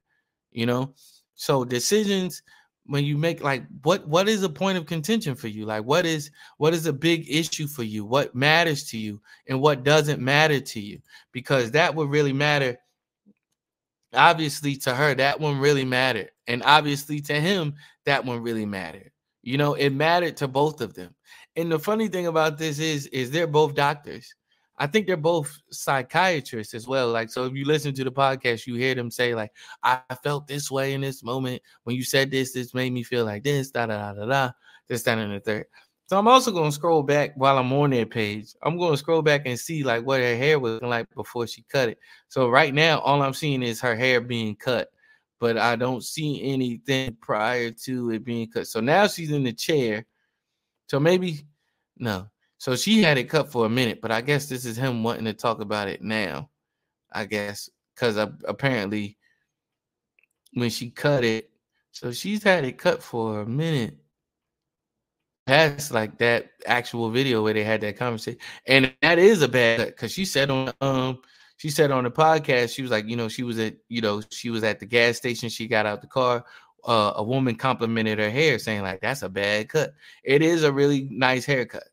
you 0.58 0.66
know. 0.66 0.94
So 1.36 1.64
decisions 1.64 2.42
when 2.88 3.06
you 3.06 3.16
make 3.16 3.44
like 3.44 3.64
what 3.84 4.08
what 4.08 4.28
is 4.28 4.42
a 4.42 4.50
point 4.50 4.78
of 4.78 4.88
contention 4.88 5.36
for 5.36 5.48
you? 5.48 5.66
Like 5.66 5.84
what 5.84 6.06
is 6.06 6.32
what 6.58 6.74
is 6.74 6.88
a 6.88 6.94
big 6.94 7.30
issue 7.30 7.68
for 7.68 7.84
you? 7.84 8.04
What 8.04 8.34
matters 8.34 8.86
to 8.90 8.98
you 8.98 9.22
and 9.48 9.62
what 9.62 9.84
doesn't 9.84 10.20
matter 10.20 10.60
to 10.60 10.80
you? 10.80 11.00
Because 11.32 11.72
that 11.72 11.94
would 11.94 12.10
really 12.10 12.34
matter 12.34 12.78
obviously 14.14 14.76
to 14.78 14.96
her 14.96 15.14
that 15.14 15.40
one 15.40 15.60
really 15.60 15.86
mattered. 15.86 16.32
And 16.48 16.64
obviously 16.64 17.20
to 17.22 17.40
him 17.40 17.76
that 18.06 18.26
one 18.26 18.42
really 18.42 18.66
mattered. 18.66 19.12
You 19.44 19.60
know 19.60 19.76
it 19.76 19.92
mattered 19.92 20.38
to 20.38 20.48
both 20.48 20.82
of 20.82 20.96
them. 20.96 21.14
And 21.56 21.72
the 21.72 21.78
funny 21.78 22.08
thing 22.08 22.26
about 22.26 22.58
this 22.58 22.80
is 22.80 23.06
is 23.08 23.30
they're 23.30 23.46
both 23.46 23.76
doctors 23.76 24.34
I 24.78 24.88
think 24.88 25.08
they're 25.08 25.18
both 25.18 25.58
psychiatrists 25.72 26.74
as 26.74 26.88
well. 26.88 27.10
Like, 27.10 27.30
so 27.30 27.46
if 27.46 27.54
you 27.54 27.66
listen 27.66 27.94
to 27.96 28.04
the 28.04 28.12
podcast, 28.12 28.68
you 28.68 28.76
hear 28.76 28.94
them 28.94 29.10
say, 29.10 29.34
like, 29.34 29.52
I 29.84 30.00
felt 30.24 30.48
this 30.48 30.70
way 30.70 30.94
in 30.94 31.02
this 31.02 31.24
moment. 31.24 31.62
When 31.84 31.96
you 31.96 32.04
said 32.04 32.30
this, 32.30 32.54
this 32.54 32.74
made 32.74 32.94
me 32.94 33.04
feel 33.04 33.26
like 33.26 33.44
this, 33.44 33.72
da 33.72 33.88
da 33.88 34.14
da 34.14 34.14
da 34.14 34.26
da, 34.26 34.52
this, 34.88 35.04
that, 35.04 35.18
and 35.18 35.34
the 35.34 35.40
third. 35.40 35.66
So 36.08 36.18
I'm 36.18 36.28
also 36.28 36.52
gonna 36.52 36.72
scroll 36.72 37.04
back 37.04 37.34
while 37.36 37.58
I'm 37.58 37.74
on 37.74 37.90
their 37.90 38.06
page. 38.06 38.54
I'm 38.64 38.78
gonna 38.78 38.96
scroll 38.96 39.22
back 39.22 39.42
and 39.46 39.60
see 39.60 39.84
like 39.84 40.06
what 40.06 40.22
her 40.22 40.38
hair 40.38 40.58
was 40.58 40.82
like 40.82 41.14
before 41.14 41.48
she 41.48 41.64
cut 41.64 41.90
it. 41.90 42.00
So 42.30 42.50
right 42.50 42.74
now, 42.74 43.00
all 43.00 43.22
I'm 43.22 43.34
seeing 43.34 43.62
is 43.62 43.82
her 43.82 43.94
hair 43.94 44.22
being 44.22 44.56
cut, 44.56 44.90
but 45.40 45.58
I 45.58 45.76
don't 45.76 46.02
see 46.04 46.42
anything 46.44 47.18
prior 47.20 47.72
to 47.72 48.12
it 48.12 48.24
being 48.24 48.50
cut. 48.50 48.68
So 48.68 48.80
now 48.80 49.08
she's 49.08 49.32
in 49.32 49.44
the 49.44 49.52
chair. 49.52 50.06
So 50.88 50.98
maybe 50.98 51.46
no. 51.98 52.30
So 52.58 52.76
she 52.76 53.02
had 53.04 53.18
it 53.18 53.26
cut 53.30 53.52
for 53.52 53.66
a 53.66 53.70
minute, 53.70 54.02
but 54.02 54.12
I 54.12 54.22
guess 54.22 54.48
this 54.48 54.66
is 54.66 54.78
him 54.78 55.04
wanting 55.04 55.26
to 55.26 55.34
talk 55.34 55.62
about 55.62 55.88
it 55.88 56.02
now. 56.02 56.50
I 57.12 57.26
guess 57.26 57.70
because 57.96 58.18
apparently 58.18 59.18
when 60.54 60.70
she 60.70 60.90
cut 60.90 61.24
it, 61.24 61.50
so 61.92 62.12
she's 62.12 62.44
had 62.44 62.66
it 62.66 62.78
cut 62.78 63.02
for 63.02 63.42
a 63.42 63.46
minute 63.46 63.98
past 65.46 65.92
like 65.92 66.18
that 66.18 66.52
actual 66.66 67.10
video 67.10 67.42
where 67.42 67.54
they 67.54 67.64
had 67.64 67.82
that 67.82 67.98
conversation, 67.98 68.40
and 68.66 68.94
that 69.02 69.18
is 69.18 69.42
a 69.42 69.48
bad 69.48 69.88
because 69.88 70.12
she 70.12 70.26
said 70.26 70.50
on 70.52 70.72
um 70.82 71.20
she 71.56 71.70
said 71.70 71.92
on 71.92 72.04
the 72.04 72.12
podcast 72.12 72.74
she 72.74 72.82
was 72.82 72.92
like 72.92 73.08
you 73.08 73.16
know 73.16 73.28
she 73.30 73.44
was 73.44 73.58
at 73.58 73.76
you 73.88 74.02
know 74.02 74.22
she 74.30 74.50
was 74.50 74.64
at 74.64 74.80
the 74.80 74.86
gas 74.86 75.18
station 75.18 75.50
she 75.50 75.68
got 75.68 75.86
out 75.86 76.02
the 76.02 76.08
car 76.08 76.44
uh, 76.86 77.14
a 77.16 77.24
woman 77.24 77.56
complimented 77.56 78.20
her 78.20 78.30
hair 78.30 78.60
saying 78.60 78.82
like 78.82 79.02
that's 79.02 79.24
a 79.24 79.30
bad 79.30 79.68
cut 79.70 79.94
it 80.24 80.42
is 80.42 80.64
a 80.64 80.72
really 80.72 81.08
nice 81.12 81.46
haircut 81.46 81.88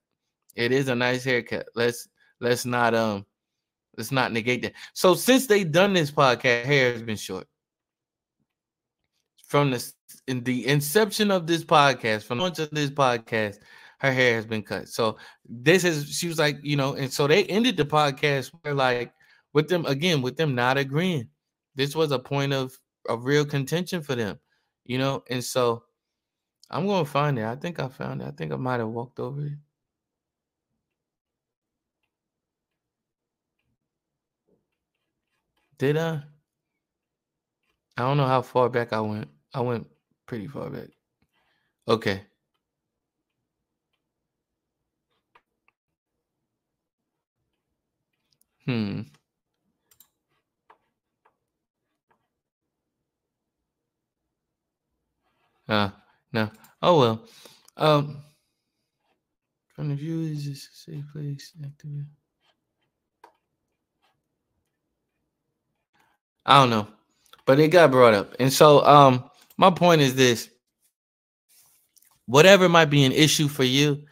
it 0.56 0.72
is 0.72 0.88
a 0.88 0.94
nice 0.94 1.24
haircut 1.24 1.66
let's 1.74 2.08
let's 2.40 2.64
not 2.64 2.94
um 2.94 3.24
let's 3.96 4.12
not 4.12 4.32
negate 4.32 4.62
that 4.62 4.72
so 4.92 5.14
since 5.14 5.46
they 5.46 5.64
done 5.64 5.92
this 5.92 6.10
podcast 6.10 6.64
hair 6.64 6.92
has 6.92 7.02
been 7.02 7.16
short 7.16 7.46
from 9.54 9.70
the 9.70 9.92
in 10.26 10.42
the 10.42 10.66
inception 10.66 11.30
of 11.30 11.46
this 11.46 11.64
podcast, 11.64 12.24
from 12.24 12.38
launch 12.38 12.58
of 12.58 12.70
this 12.70 12.90
podcast, 12.90 13.58
her 13.98 14.12
hair 14.12 14.34
has 14.34 14.46
been 14.46 14.62
cut. 14.62 14.88
So 14.88 15.16
this 15.48 15.84
is 15.84 16.10
she 16.10 16.28
was 16.28 16.38
like, 16.38 16.58
you 16.62 16.76
know, 16.76 16.94
and 16.94 17.12
so 17.12 17.26
they 17.26 17.44
ended 17.44 17.76
the 17.76 17.84
podcast 17.84 18.50
where 18.62 18.74
like 18.74 19.12
with 19.52 19.68
them 19.68 19.86
again, 19.86 20.22
with 20.22 20.36
them 20.36 20.54
not 20.54 20.76
agreeing. 20.76 21.28
This 21.74 21.94
was 21.94 22.10
a 22.10 22.18
point 22.18 22.52
of 22.52 22.76
of 23.08 23.24
real 23.24 23.44
contention 23.44 24.02
for 24.02 24.14
them, 24.14 24.40
you 24.84 24.98
know, 24.98 25.22
and 25.30 25.44
so 25.44 25.84
I'm 26.70 26.86
gonna 26.86 27.04
find 27.04 27.38
it. 27.38 27.44
I 27.44 27.56
think 27.56 27.78
I 27.78 27.88
found 27.88 28.22
it. 28.22 28.26
I 28.26 28.30
think 28.32 28.52
I 28.52 28.56
might 28.56 28.80
have 28.80 28.88
walked 28.88 29.20
over 29.20 29.46
it. 29.46 29.58
Did 35.78 35.96
I? 35.96 36.22
I 37.96 38.02
don't 38.02 38.16
know 38.16 38.26
how 38.26 38.42
far 38.42 38.68
back 38.68 38.92
I 38.92 39.00
went. 39.00 39.28
I 39.52 39.60
went 39.60 39.86
pretty 40.26 40.46
far 40.46 40.70
back. 40.70 40.88
Okay. 41.86 42.22
Hmm. 48.64 49.02
Uh, 55.68 55.90
no. 56.32 56.50
Oh 56.82 56.98
well. 56.98 57.28
Um 57.76 58.22
from 59.68 59.88
the 59.88 59.94
view 59.96 60.20
is 60.20 60.46
this 60.46 60.68
a 60.68 60.90
safe 60.90 61.04
place? 61.12 61.52
Active. 61.64 62.06
I 66.46 66.60
don't 66.60 66.70
know. 66.70 66.88
But 67.46 67.60
it 67.60 67.68
got 67.68 67.90
brought 67.90 68.14
up. 68.14 68.34
And 68.38 68.52
so 68.52 68.84
um 68.84 69.28
my 69.56 69.70
point 69.70 70.00
is 70.00 70.14
this 70.14 70.50
whatever 72.26 72.68
might 72.68 72.86
be 72.86 73.04
an 73.04 73.12
issue 73.12 73.48
for 73.48 73.64
you, 73.64 74.02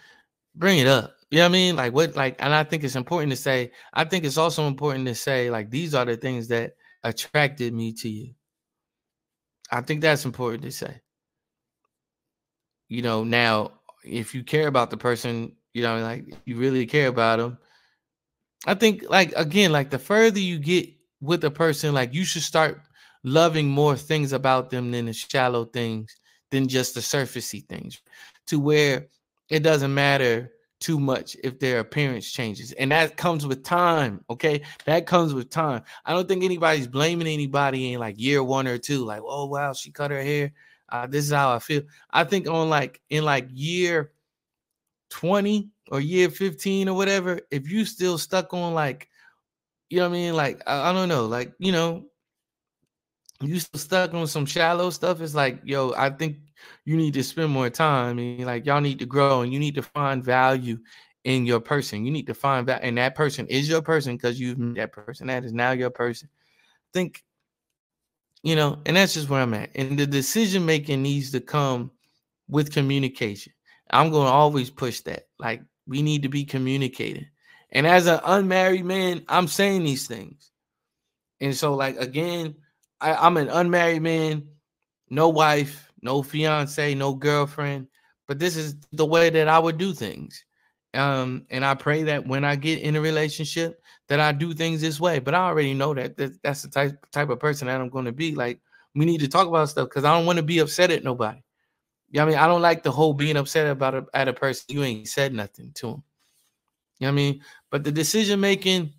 bring 0.55 0.79
it 0.79 0.87
up. 0.87 1.15
You 1.31 1.39
know 1.39 1.45
what 1.45 1.49
I 1.49 1.53
mean? 1.53 1.77
Like 1.77 1.95
what 1.95 2.15
like 2.15 2.37
and 2.41 2.55
I 2.55 2.65
think 2.65 2.85
it's 2.85 2.97
important 2.97 3.33
to 3.33 3.37
say, 3.37 3.73
I 3.95 4.05
think 4.05 4.25
it's 4.25 4.37
also 4.37 4.67
important 4.67 5.07
to 5.07 5.15
say 5.15 5.51
like 5.51 5.71
these 5.71 5.95
are 5.95 6.05
the 6.05 6.17
things 6.17 6.49
that 6.49 6.75
attracted 7.05 7.73
me 7.73 7.93
to 7.95 8.09
you. 8.09 8.35
I 9.71 9.81
think 9.81 10.03
that's 10.03 10.27
important 10.27 10.63
to 10.65 10.71
say. 10.71 11.01
You 12.89 13.01
know, 13.01 13.25
now 13.25 13.73
if 14.05 14.35
you 14.35 14.45
care 14.45 14.69
about 14.69 14.91
the 14.91 14.99
person, 14.99 15.57
you 15.73 15.83
know, 15.83 15.99
like 16.01 16.27
you 16.45 16.57
really 16.57 16.85
care 16.85 17.09
about 17.09 17.39
them, 17.39 17.59
I 18.67 18.75
think 18.75 19.05
like 19.09 19.33
again, 19.35 19.73
like 19.73 19.89
the 19.89 19.99
further 19.99 20.39
you 20.39 20.59
get 20.59 20.91
with 21.23 21.45
a 21.45 21.51
person, 21.51 21.95
like 21.95 22.13
you 22.13 22.25
should 22.25 22.43
start 22.43 22.83
loving 23.25 23.69
more 23.69 23.97
things 23.97 24.33
about 24.33 24.69
them 24.69 24.91
than 24.91 25.07
the 25.07 25.13
shallow 25.13 25.65
things, 25.65 26.15
than 26.51 26.69
just 26.69 26.95
the 26.95 27.01
surfacey 27.01 27.67
things, 27.69 28.03
to 28.49 28.59
where 28.59 29.07
it 29.49 29.61
doesn't 29.61 29.95
matter 29.95 30.51
too 30.81 30.99
much 30.99 31.37
if 31.45 31.61
their 31.61 31.79
appearance 31.79 32.31
changes. 32.31 32.73
And 32.73 32.91
that 32.91 33.17
comes 33.17 33.47
with 33.47 33.63
time. 33.63 34.25
Okay. 34.29 34.63
That 34.85 35.07
comes 35.07 35.33
with 35.33 35.49
time. 35.49 35.83
I 36.05 36.13
don't 36.13 36.27
think 36.27 36.43
anybody's 36.43 36.89
blaming 36.89 37.29
anybody 37.29 37.93
in 37.93 38.01
like 38.01 38.19
year 38.19 38.43
one 38.43 38.67
or 38.67 38.79
two, 38.79 39.05
like, 39.05 39.23
oh 39.25 39.47
wow, 39.47 39.73
she 39.73 39.93
cut 39.93 40.11
her 40.11 40.23
hair. 40.23 40.53
Uh, 40.89 41.07
this 41.07 41.25
is 41.25 41.31
how 41.33 41.55
I 41.55 41.61
feel. 41.61 41.83
I 42.11 42.25
think 42.25 42.49
on 42.49 42.69
like 42.69 43.01
in 43.09 43.25
like 43.25 43.47
year 43.51 44.11
20 45.11 45.71
or 45.91 46.01
year 46.01 46.29
15 46.29 46.89
or 46.89 46.97
whatever, 46.97 47.41
if 47.51 47.71
you 47.71 47.85
still 47.85 48.19
stuck 48.19 48.53
on 48.53 48.75
like, 48.75 49.09
you 49.93 49.99
know 49.99 50.09
what 50.09 50.17
I 50.17 50.19
mean? 50.21 50.35
Like, 50.35 50.63
I, 50.67 50.89
I 50.89 50.93
don't 50.95 51.11
know, 51.11 51.27
like, 51.27 51.53
you 51.59 51.71
know, 51.71 52.07
you 53.43 53.61
stuck 53.61 54.15
on 54.15 54.27
some 54.27 54.47
shallow 54.47 54.89
stuff, 54.89 55.21
it's 55.21 55.35
like, 55.35 55.61
yo, 55.65 55.93
I 55.95 56.09
think 56.09 56.39
you 56.87 56.97
need 56.97 57.13
to 57.13 57.23
spend 57.23 57.51
more 57.51 57.69
time. 57.69 58.19
and 58.19 58.47
like 58.47 58.65
y'all 58.65 58.81
need 58.81 59.01
to 59.01 59.07
grow 59.07 59.43
and 59.43 59.53
you 59.53 59.59
need 59.59 59.75
to 59.75 59.83
find 59.83 60.25
value 60.25 60.79
in 61.25 61.45
your 61.45 61.61
person. 61.61 62.07
You 62.07 62.11
need 62.11 62.27
to 62.29 62.33
find 62.35 62.67
that, 62.69 62.83
and 62.83 62.97
that 62.97 63.15
person 63.15 63.47
is 63.49 63.69
your 63.69 63.83
person 63.83 64.17
because 64.17 64.41
you've 64.41 64.59
met 64.59 64.77
that 64.77 64.93
person. 64.93 65.27
That 65.27 65.45
is 65.45 65.53
now 65.53 65.73
your 65.73 65.91
person. 65.91 66.31
Think, 66.95 67.23
you 68.43 68.57
know, 68.57 68.81
and 68.87 68.97
that's 68.97 69.13
just 69.13 69.29
where 69.29 69.43
I'm 69.43 69.53
at. 69.53 69.73
And 69.75 69.99
the 69.99 70.07
decision 70.07 70.65
making 70.65 71.03
needs 71.03 71.33
to 71.33 71.41
come 71.41 71.91
with 72.49 72.73
communication. 72.73 73.53
I'm 73.91 74.11
going 74.11 74.27
to 74.27 74.33
always 74.33 74.71
push 74.71 75.01
that. 75.03 75.27
Like 75.39 75.61
we 75.87 76.01
need 76.01 76.23
to 76.23 76.31
be 76.31 76.47
communicating. 76.47 77.27
And 77.73 77.87
as 77.87 78.07
an 78.07 78.21
unmarried 78.25 78.85
man, 78.85 79.25
I'm 79.29 79.49
saying 79.49 79.85
these 79.85 80.07
things. 80.07 80.51
And 81.41 81.57
so, 81.57 81.75
like 81.75 81.97
again, 81.97 82.55
I, 83.01 83.15
I'm 83.15 83.37
an 83.37 83.49
unmarried 83.49 84.03
man, 84.03 84.47
no 85.11 85.29
wife, 85.31 85.91
no 86.03 86.23
fiance, 86.23 86.95
no 86.95 87.15
girlfriend, 87.15 87.89
but 88.29 88.39
this 88.39 88.57
is 88.57 88.77
the 88.93 89.07
way 89.07 89.31
that 89.31 89.49
I 89.49 89.59
would 89.59 89.79
do 89.79 89.93
things. 89.93 90.45
Um, 90.95 91.47
and 91.51 91.65
I 91.65 91.75
pray 91.75 92.03
that 92.05 92.27
when 92.27 92.45
I 92.45 92.55
get 92.55 92.81
in 92.81 92.97
a 92.97 93.01
relationship, 93.01 93.83
that 94.09 94.21
I 94.21 94.33
do 94.33 94.53
things 94.53 94.81
this 94.83 95.01
way. 95.01 95.19
But 95.21 95.35
I 95.35 95.47
already 95.47 95.73
know 95.73 95.95
that, 95.95 96.17
that 96.19 96.43
that's 96.43 96.63
the 96.63 96.69
type 96.69 97.07
type 97.13 97.31
of 97.31 97.41
person 97.41 97.67
that 97.67 97.81
I'm 97.81 97.89
going 97.89 98.05
to 98.05 98.13
be. 98.13 98.35
Like 98.35 98.61
we 98.95 99.07
need 99.07 99.21
to 99.21 99.29
talk 99.29 99.49
about 99.49 99.71
stuff 99.71 99.89
because 99.89 100.05
I 100.05 100.17
don't 100.17 100.27
want 100.27 100.37
to 100.37 100.43
be 100.43 100.59
upset 100.59 100.91
at 100.91 101.03
nobody. 101.03 101.41
You 102.11 102.21
know 102.21 102.27
I 102.27 102.29
mean? 102.29 102.39
I 102.39 102.47
don't 102.47 102.61
like 102.61 102.83
the 102.83 102.91
whole 102.91 103.15
being 103.15 103.39
upset 103.39 103.71
about 103.71 103.95
a, 103.95 104.05
at 104.13 104.29
a 104.29 104.35
person 104.35 104.67
you 104.69 104.83
ain't 104.83 105.09
said 105.09 105.33
nothing 105.33 105.73
to 105.77 105.89
him. 105.89 106.03
You 106.99 107.07
know 107.07 107.09
what 107.09 107.13
I 107.13 107.15
mean? 107.15 107.41
But 107.73 107.85
the 107.85 107.91
decision 107.91 108.39
making, 108.39 108.93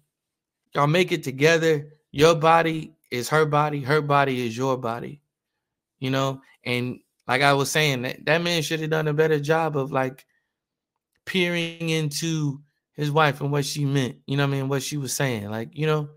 y'all 0.73 0.87
make 0.87 1.11
it 1.11 1.23
together. 1.23 1.93
Your 2.11 2.33
body 2.33 2.95
is 3.11 3.29
her 3.29 3.45
body, 3.45 3.81
her 3.81 4.01
body 4.01 4.47
is 4.47 4.57
your 4.57 4.77
body. 4.77 5.21
You 5.99 6.09
know, 6.09 6.41
and 6.65 6.99
like 7.27 7.43
I 7.43 7.53
was 7.53 7.69
saying, 7.69 8.01
that, 8.01 8.25
that 8.25 8.41
man 8.41 8.63
should 8.63 8.79
have 8.79 8.89
done 8.89 9.07
a 9.07 9.13
better 9.13 9.39
job 9.39 9.77
of 9.77 9.91
like 9.91 10.25
peering 11.25 11.87
into 11.89 12.61
his 12.93 13.11
wife 13.11 13.41
and 13.41 13.51
what 13.51 13.63
she 13.63 13.85
meant, 13.85 14.17
you 14.25 14.37
know 14.37 14.43
I 14.43 14.47
mean, 14.47 14.67
what 14.67 14.81
she 14.81 14.97
was 14.97 15.13
saying. 15.13 15.51
Like, 15.51 15.69
you 15.77 15.85
know, 15.85 16.09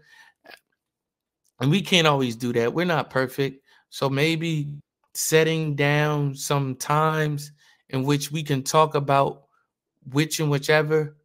and 1.61 1.71
we 1.71 1.83
can't 1.83 2.07
always 2.07 2.37
do 2.37 2.55
that. 2.55 2.73
We're 2.73 2.87
not 2.87 3.11
perfect. 3.11 3.63
So 3.91 4.09
maybe 4.09 4.75
setting 5.13 5.75
down 5.75 6.35
some 6.35 6.75
times 6.75 7.53
in 7.91 8.05
which 8.05 8.33
we 8.33 8.43
can 8.43 8.63
talk 8.63 8.95
about 8.95 9.45
which 10.11 10.41
and 10.41 10.51
whichever 10.51 11.17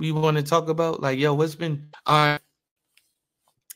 we 0.00 0.10
want 0.10 0.36
to 0.36 0.42
talk 0.42 0.68
about. 0.68 1.00
Like, 1.00 1.18
yo, 1.18 1.34
what's 1.34 1.54
been 1.54 1.88
right 2.08 2.40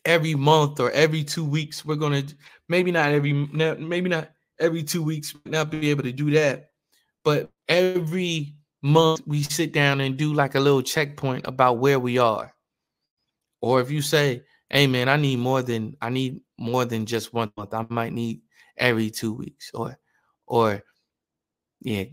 every 0.05 0.35
month 0.35 0.81
or 0.81 0.91
every 0.91 1.25
two 1.25 1.45
weeks 1.45 1.85
we're 1.85 1.95
gonna 1.95 2.23
maybe 2.69 2.93
not 2.93 3.11
every 3.11 3.33
maybe 3.33 4.09
not 4.09 4.31
every 4.61 4.83
two 4.83 5.03
weeks 5.03 5.35
not 5.47 5.71
be 5.71 5.91
able 5.91 6.03
to 6.03 6.13
do 6.13 6.31
that 6.31 6.71
but 7.25 7.51
every 7.69 8.55
month 8.83 9.23
we 9.27 9.43
sit 9.43 9.73
down 9.73 10.01
and 10.01 10.17
do 10.17 10.35
like 10.35 10.55
a 10.55 10.61
little 10.61 10.83
checkpoint 10.83 11.47
about 11.47 11.79
where 11.79 11.99
we 11.99 12.19
are 12.19 12.53
or 13.63 13.81
if 13.81 13.91
you 13.91 14.03
say 14.03 14.43
hey 14.69 14.87
man 14.87 15.09
i 15.09 15.17
need 15.17 15.39
more 15.39 15.63
than 15.63 15.97
i 16.03 16.11
need 16.11 16.41
more 16.59 16.85
than 16.85 17.07
just 17.07 17.33
one 17.33 17.51
month 17.57 17.73
i 17.73 17.85
might 17.89 18.13
need 18.13 18.43
every 18.77 19.11
two 19.11 19.33
weeks 19.33 19.71
or 19.73 19.99
or 20.47 20.83
yeah 21.81 22.05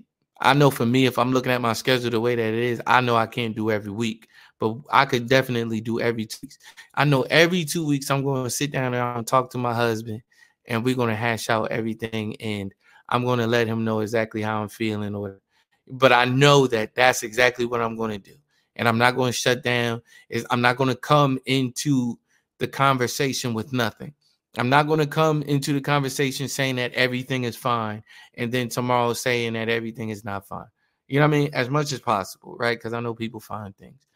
i 0.41 0.53
know 0.53 0.69
for 0.69 0.85
me 0.85 1.05
if 1.05 1.17
i'm 1.17 1.31
looking 1.31 1.51
at 1.51 1.61
my 1.61 1.73
schedule 1.73 2.09
the 2.09 2.19
way 2.19 2.35
that 2.35 2.53
it 2.53 2.63
is 2.63 2.81
i 2.87 2.99
know 3.01 3.15
i 3.15 3.25
can't 3.27 3.55
do 3.55 3.71
every 3.71 3.91
week 3.91 4.27
but 4.61 4.77
I 4.91 5.05
could 5.05 5.27
definitely 5.27 5.81
do 5.81 5.99
every 5.99 6.25
two 6.27 6.37
weeks. 6.43 6.59
I 6.93 7.03
know 7.03 7.23
every 7.23 7.65
two 7.65 7.85
weeks 7.85 8.11
I'm 8.11 8.23
going 8.23 8.43
to 8.43 8.49
sit 8.49 8.71
down 8.71 8.93
and 8.93 9.25
talk 9.27 9.49
to 9.49 9.57
my 9.57 9.73
husband, 9.73 10.21
and 10.67 10.85
we're 10.85 10.95
going 10.95 11.09
to 11.09 11.15
hash 11.15 11.49
out 11.49 11.71
everything, 11.71 12.35
and 12.39 12.71
I'm 13.09 13.25
going 13.25 13.39
to 13.39 13.47
let 13.47 13.67
him 13.67 13.83
know 13.83 14.01
exactly 14.01 14.43
how 14.43 14.61
I'm 14.61 14.69
feeling, 14.69 15.15
or 15.15 15.39
but 15.87 16.13
I 16.13 16.25
know 16.25 16.67
that 16.67 16.93
that's 16.93 17.23
exactly 17.23 17.65
what 17.65 17.81
I'm 17.81 17.95
going 17.95 18.11
to 18.11 18.19
do. 18.19 18.37
And 18.75 18.87
I'm 18.87 18.99
not 18.99 19.15
going 19.15 19.31
to 19.31 19.37
shut 19.37 19.63
down. 19.63 20.03
I'm 20.51 20.61
not 20.61 20.77
going 20.77 20.89
to 20.91 20.95
come 20.95 21.39
into 21.45 22.19
the 22.59 22.67
conversation 22.67 23.55
with 23.55 23.73
nothing. 23.73 24.13
I'm 24.57 24.69
not 24.69 24.87
going 24.87 24.99
to 24.99 25.07
come 25.07 25.43
into 25.43 25.73
the 25.73 25.81
conversation 25.81 26.47
saying 26.47 26.75
that 26.75 26.93
everything 26.93 27.45
is 27.45 27.55
fine 27.55 28.03
and 28.35 28.51
then 28.51 28.67
tomorrow 28.67 29.13
saying 29.13 29.53
that 29.53 29.69
everything 29.69 30.09
is 30.09 30.25
not 30.25 30.47
fine. 30.47 30.65
You 31.07 31.19
know 31.19 31.27
what 31.27 31.35
I 31.35 31.39
mean? 31.39 31.49
As 31.53 31.69
much 31.69 31.91
as 31.93 31.99
possible, 31.99 32.55
right? 32.57 32.77
Because 32.77 32.93
I 32.93 32.99
know 32.99 33.13
people 33.13 33.39
find 33.39 33.75
things. 33.77 34.07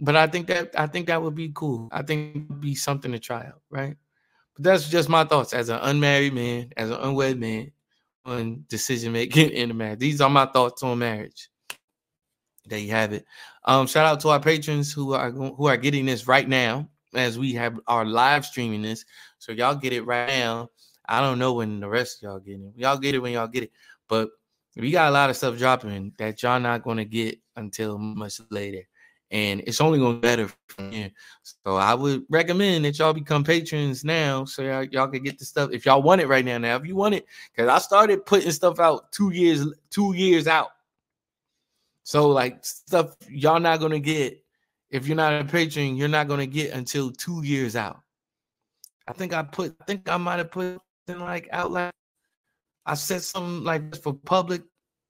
But 0.00 0.16
I 0.16 0.26
think 0.26 0.48
that 0.48 0.70
I 0.76 0.88
think 0.88 1.06
that 1.06 1.22
would 1.22 1.36
be 1.36 1.52
cool. 1.54 1.88
I 1.92 2.02
think 2.02 2.60
be 2.60 2.74
something 2.74 3.12
to 3.12 3.18
try 3.20 3.46
out, 3.46 3.62
right? 3.70 3.96
But 4.54 4.64
that's 4.64 4.88
just 4.88 5.08
my 5.08 5.24
thoughts 5.24 5.52
as 5.52 5.68
an 5.68 5.78
unmarried 5.82 6.34
man, 6.34 6.72
as 6.76 6.90
an 6.90 6.98
unwed 7.00 7.38
man, 7.38 7.70
on 8.24 8.64
decision 8.68 9.12
making 9.12 9.50
in 9.52 9.68
the 9.68 9.74
marriage. 9.74 10.00
These 10.00 10.20
are 10.20 10.30
my 10.30 10.46
thoughts 10.46 10.82
on 10.82 10.98
marriage. 10.98 11.48
There 12.66 12.78
you 12.78 12.90
have 12.90 13.12
it. 13.12 13.24
Um, 13.64 13.86
shout 13.86 14.06
out 14.06 14.20
to 14.20 14.30
our 14.30 14.40
patrons 14.40 14.92
who 14.92 15.12
are 15.14 15.30
who 15.30 15.66
are 15.66 15.76
getting 15.76 16.06
this 16.06 16.26
right 16.26 16.48
now 16.48 16.88
as 17.14 17.38
we 17.38 17.52
have 17.54 17.78
our 17.86 18.04
live 18.04 18.44
streaming 18.44 18.82
this. 18.82 19.04
So 19.38 19.52
y'all 19.52 19.74
get 19.74 19.92
it 19.92 20.02
right 20.02 20.28
now. 20.28 20.70
I 21.06 21.20
don't 21.20 21.38
know 21.38 21.54
when 21.54 21.80
the 21.80 21.88
rest 21.88 22.18
of 22.18 22.22
y'all 22.22 22.38
get 22.38 22.60
it. 22.60 22.72
Y'all 22.76 22.98
get 22.98 23.14
it 23.14 23.18
when 23.18 23.32
y'all 23.32 23.48
get 23.48 23.64
it. 23.64 23.72
But 24.08 24.30
we 24.76 24.90
got 24.90 25.08
a 25.08 25.12
lot 25.12 25.30
of 25.30 25.36
stuff 25.36 25.58
dropping 25.58 26.12
that 26.18 26.42
y'all 26.42 26.60
not 26.60 26.82
gonna 26.82 27.04
get 27.04 27.38
until 27.56 27.98
much 27.98 28.40
later. 28.50 28.82
And 29.30 29.62
it's 29.66 29.80
only 29.80 29.98
gonna 29.98 30.14
get 30.14 30.22
better 30.22 30.52
from 30.68 30.92
here. 30.92 31.10
So 31.42 31.76
I 31.76 31.94
would 31.94 32.24
recommend 32.28 32.84
that 32.84 32.98
y'all 32.98 33.12
become 33.12 33.44
patrons 33.44 34.04
now 34.04 34.44
so 34.44 34.62
y'all, 34.62 34.84
y'all 34.84 35.08
can 35.08 35.22
get 35.22 35.38
the 35.38 35.44
stuff 35.44 35.70
if 35.72 35.86
y'all 35.86 36.02
want 36.02 36.20
it 36.20 36.28
right 36.28 36.44
now. 36.44 36.58
Now, 36.58 36.76
if 36.76 36.86
you 36.86 36.96
want 36.96 37.14
it, 37.14 37.26
because 37.54 37.68
I 37.68 37.78
started 37.78 38.26
putting 38.26 38.50
stuff 38.50 38.80
out 38.80 39.12
two 39.12 39.30
years, 39.30 39.66
two 39.90 40.14
years 40.14 40.46
out. 40.46 40.70
So 42.02 42.28
like 42.28 42.64
stuff 42.64 43.16
y'all 43.28 43.60
not 43.60 43.80
gonna 43.80 43.98
get 43.98 44.43
if 44.94 45.08
you're 45.08 45.16
not 45.16 45.40
a 45.40 45.44
patron, 45.44 45.96
you're 45.96 46.06
not 46.06 46.28
gonna 46.28 46.46
get 46.46 46.72
until 46.72 47.10
two 47.10 47.42
years 47.42 47.74
out. 47.74 48.00
I 49.08 49.12
think 49.12 49.34
I 49.34 49.42
put, 49.42 49.74
I 49.80 49.84
think 49.84 50.08
I 50.08 50.16
might 50.16 50.38
have 50.38 50.52
put 50.52 50.80
in 51.08 51.18
like 51.18 51.48
outline. 51.50 51.90
I 52.86 52.94
said 52.94 53.22
something 53.22 53.64
like 53.64 53.96
for 53.96 54.14
public 54.14 54.62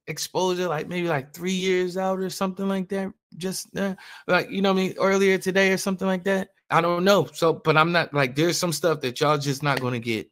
exposure, 0.07 0.69
like 0.69 0.89
maybe 0.89 1.07
like 1.07 1.35
three 1.35 1.53
years 1.53 1.99
out 1.99 2.19
or 2.19 2.31
something 2.31 2.67
like 2.67 2.89
that. 2.89 3.13
Just 3.37 3.77
uh, 3.77 3.95
like 4.27 4.51
you 4.51 4.63
know, 4.63 4.71
I 4.71 4.75
mean, 4.75 4.95
earlier 4.99 5.37
today 5.37 5.71
or 5.71 5.77
something 5.77 6.09
like 6.09 6.25
that. 6.25 6.49
I 6.71 6.81
don't 6.81 7.05
know. 7.05 7.27
So, 7.35 7.53
but 7.53 7.77
I'm 7.77 7.93
not 7.93 8.15
like 8.15 8.35
there's 8.35 8.57
some 8.57 8.73
stuff 8.73 9.03
that 9.03 9.21
y'all 9.21 9.37
just 9.37 9.63
not 9.63 9.83
gonna 9.83 9.99
get. 9.99 10.31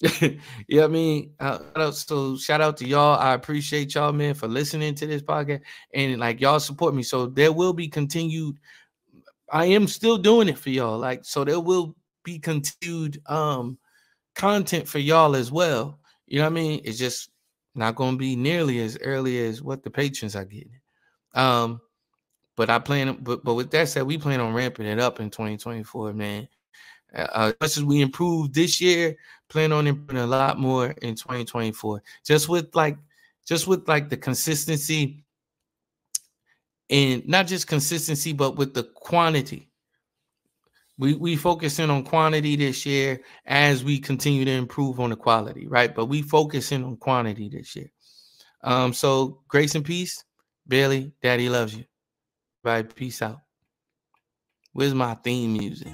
you 0.20 0.38
know 0.70 0.84
I 0.84 0.88
mean? 0.88 1.34
Uh, 1.38 1.90
so 1.92 2.36
shout 2.36 2.60
out 2.60 2.76
to 2.78 2.86
y'all. 2.86 3.18
I 3.18 3.34
appreciate 3.34 3.94
y'all, 3.94 4.12
man, 4.12 4.34
for 4.34 4.48
listening 4.48 4.94
to 4.96 5.06
this 5.06 5.22
podcast 5.22 5.60
and 5.94 6.18
like 6.18 6.40
y'all 6.40 6.60
support 6.60 6.94
me. 6.94 7.02
So 7.02 7.26
there 7.26 7.52
will 7.52 7.72
be 7.72 7.88
continued. 7.88 8.58
I 9.50 9.66
am 9.66 9.86
still 9.86 10.18
doing 10.18 10.48
it 10.48 10.58
for 10.58 10.70
y'all. 10.70 10.98
Like, 10.98 11.24
so 11.24 11.44
there 11.44 11.60
will 11.60 11.94
be 12.24 12.38
continued 12.38 13.20
um 13.26 13.78
content 14.34 14.88
for 14.88 14.98
y'all 14.98 15.36
as 15.36 15.52
well. 15.52 15.98
You 16.26 16.38
know 16.38 16.44
what 16.44 16.52
I 16.52 16.54
mean? 16.54 16.80
It's 16.84 16.98
just 16.98 17.30
not 17.74 17.94
going 17.94 18.12
to 18.12 18.18
be 18.18 18.36
nearly 18.36 18.80
as 18.80 18.98
early 19.02 19.44
as 19.46 19.62
what 19.62 19.82
the 19.82 19.90
patrons 19.90 20.36
are 20.36 20.44
getting. 20.44 20.80
Um, 21.34 21.80
but 22.56 22.70
I 22.70 22.78
plan, 22.78 23.18
but 23.20 23.44
but 23.44 23.54
with 23.54 23.70
that 23.70 23.88
said, 23.88 24.04
we 24.04 24.18
plan 24.18 24.40
on 24.40 24.52
ramping 24.52 24.86
it 24.86 24.98
up 24.98 25.20
in 25.20 25.30
2024, 25.30 26.12
man. 26.12 26.48
Uh, 27.14 27.26
as 27.32 27.54
much 27.60 27.76
as 27.78 27.84
we 27.84 28.00
improve 28.00 28.52
this 28.52 28.80
year, 28.80 29.16
plan 29.48 29.72
on 29.72 29.86
improving 29.86 30.22
a 30.22 30.26
lot 30.26 30.58
more 30.58 30.90
in 31.02 31.14
2024. 31.14 32.02
Just 32.24 32.48
with 32.48 32.74
like, 32.74 32.96
just 33.46 33.66
with 33.66 33.86
like 33.88 34.08
the 34.08 34.16
consistency, 34.16 35.24
and 36.90 37.26
not 37.26 37.46
just 37.46 37.66
consistency, 37.66 38.32
but 38.32 38.56
with 38.56 38.74
the 38.74 38.84
quantity. 38.84 39.68
We 40.98 41.14
we 41.14 41.36
focusing 41.36 41.90
on 41.90 42.04
quantity 42.04 42.54
this 42.54 42.84
year 42.84 43.20
as 43.46 43.82
we 43.82 43.98
continue 43.98 44.44
to 44.44 44.50
improve 44.50 45.00
on 45.00 45.10
the 45.10 45.16
quality, 45.16 45.66
right? 45.66 45.92
But 45.94 46.06
we 46.06 46.22
focusing 46.22 46.84
on 46.84 46.96
quantity 46.96 47.48
this 47.48 47.74
year. 47.74 47.90
Um, 48.62 48.92
so 48.92 49.40
grace 49.48 49.74
and 49.74 49.84
peace, 49.84 50.24
Bailey, 50.68 51.12
Daddy 51.22 51.48
loves 51.48 51.74
you. 51.74 51.84
Bye, 52.62 52.82
peace 52.82 53.22
out. 53.22 53.40
Where's 54.72 54.94
my 54.94 55.14
theme 55.14 55.54
music? 55.54 55.88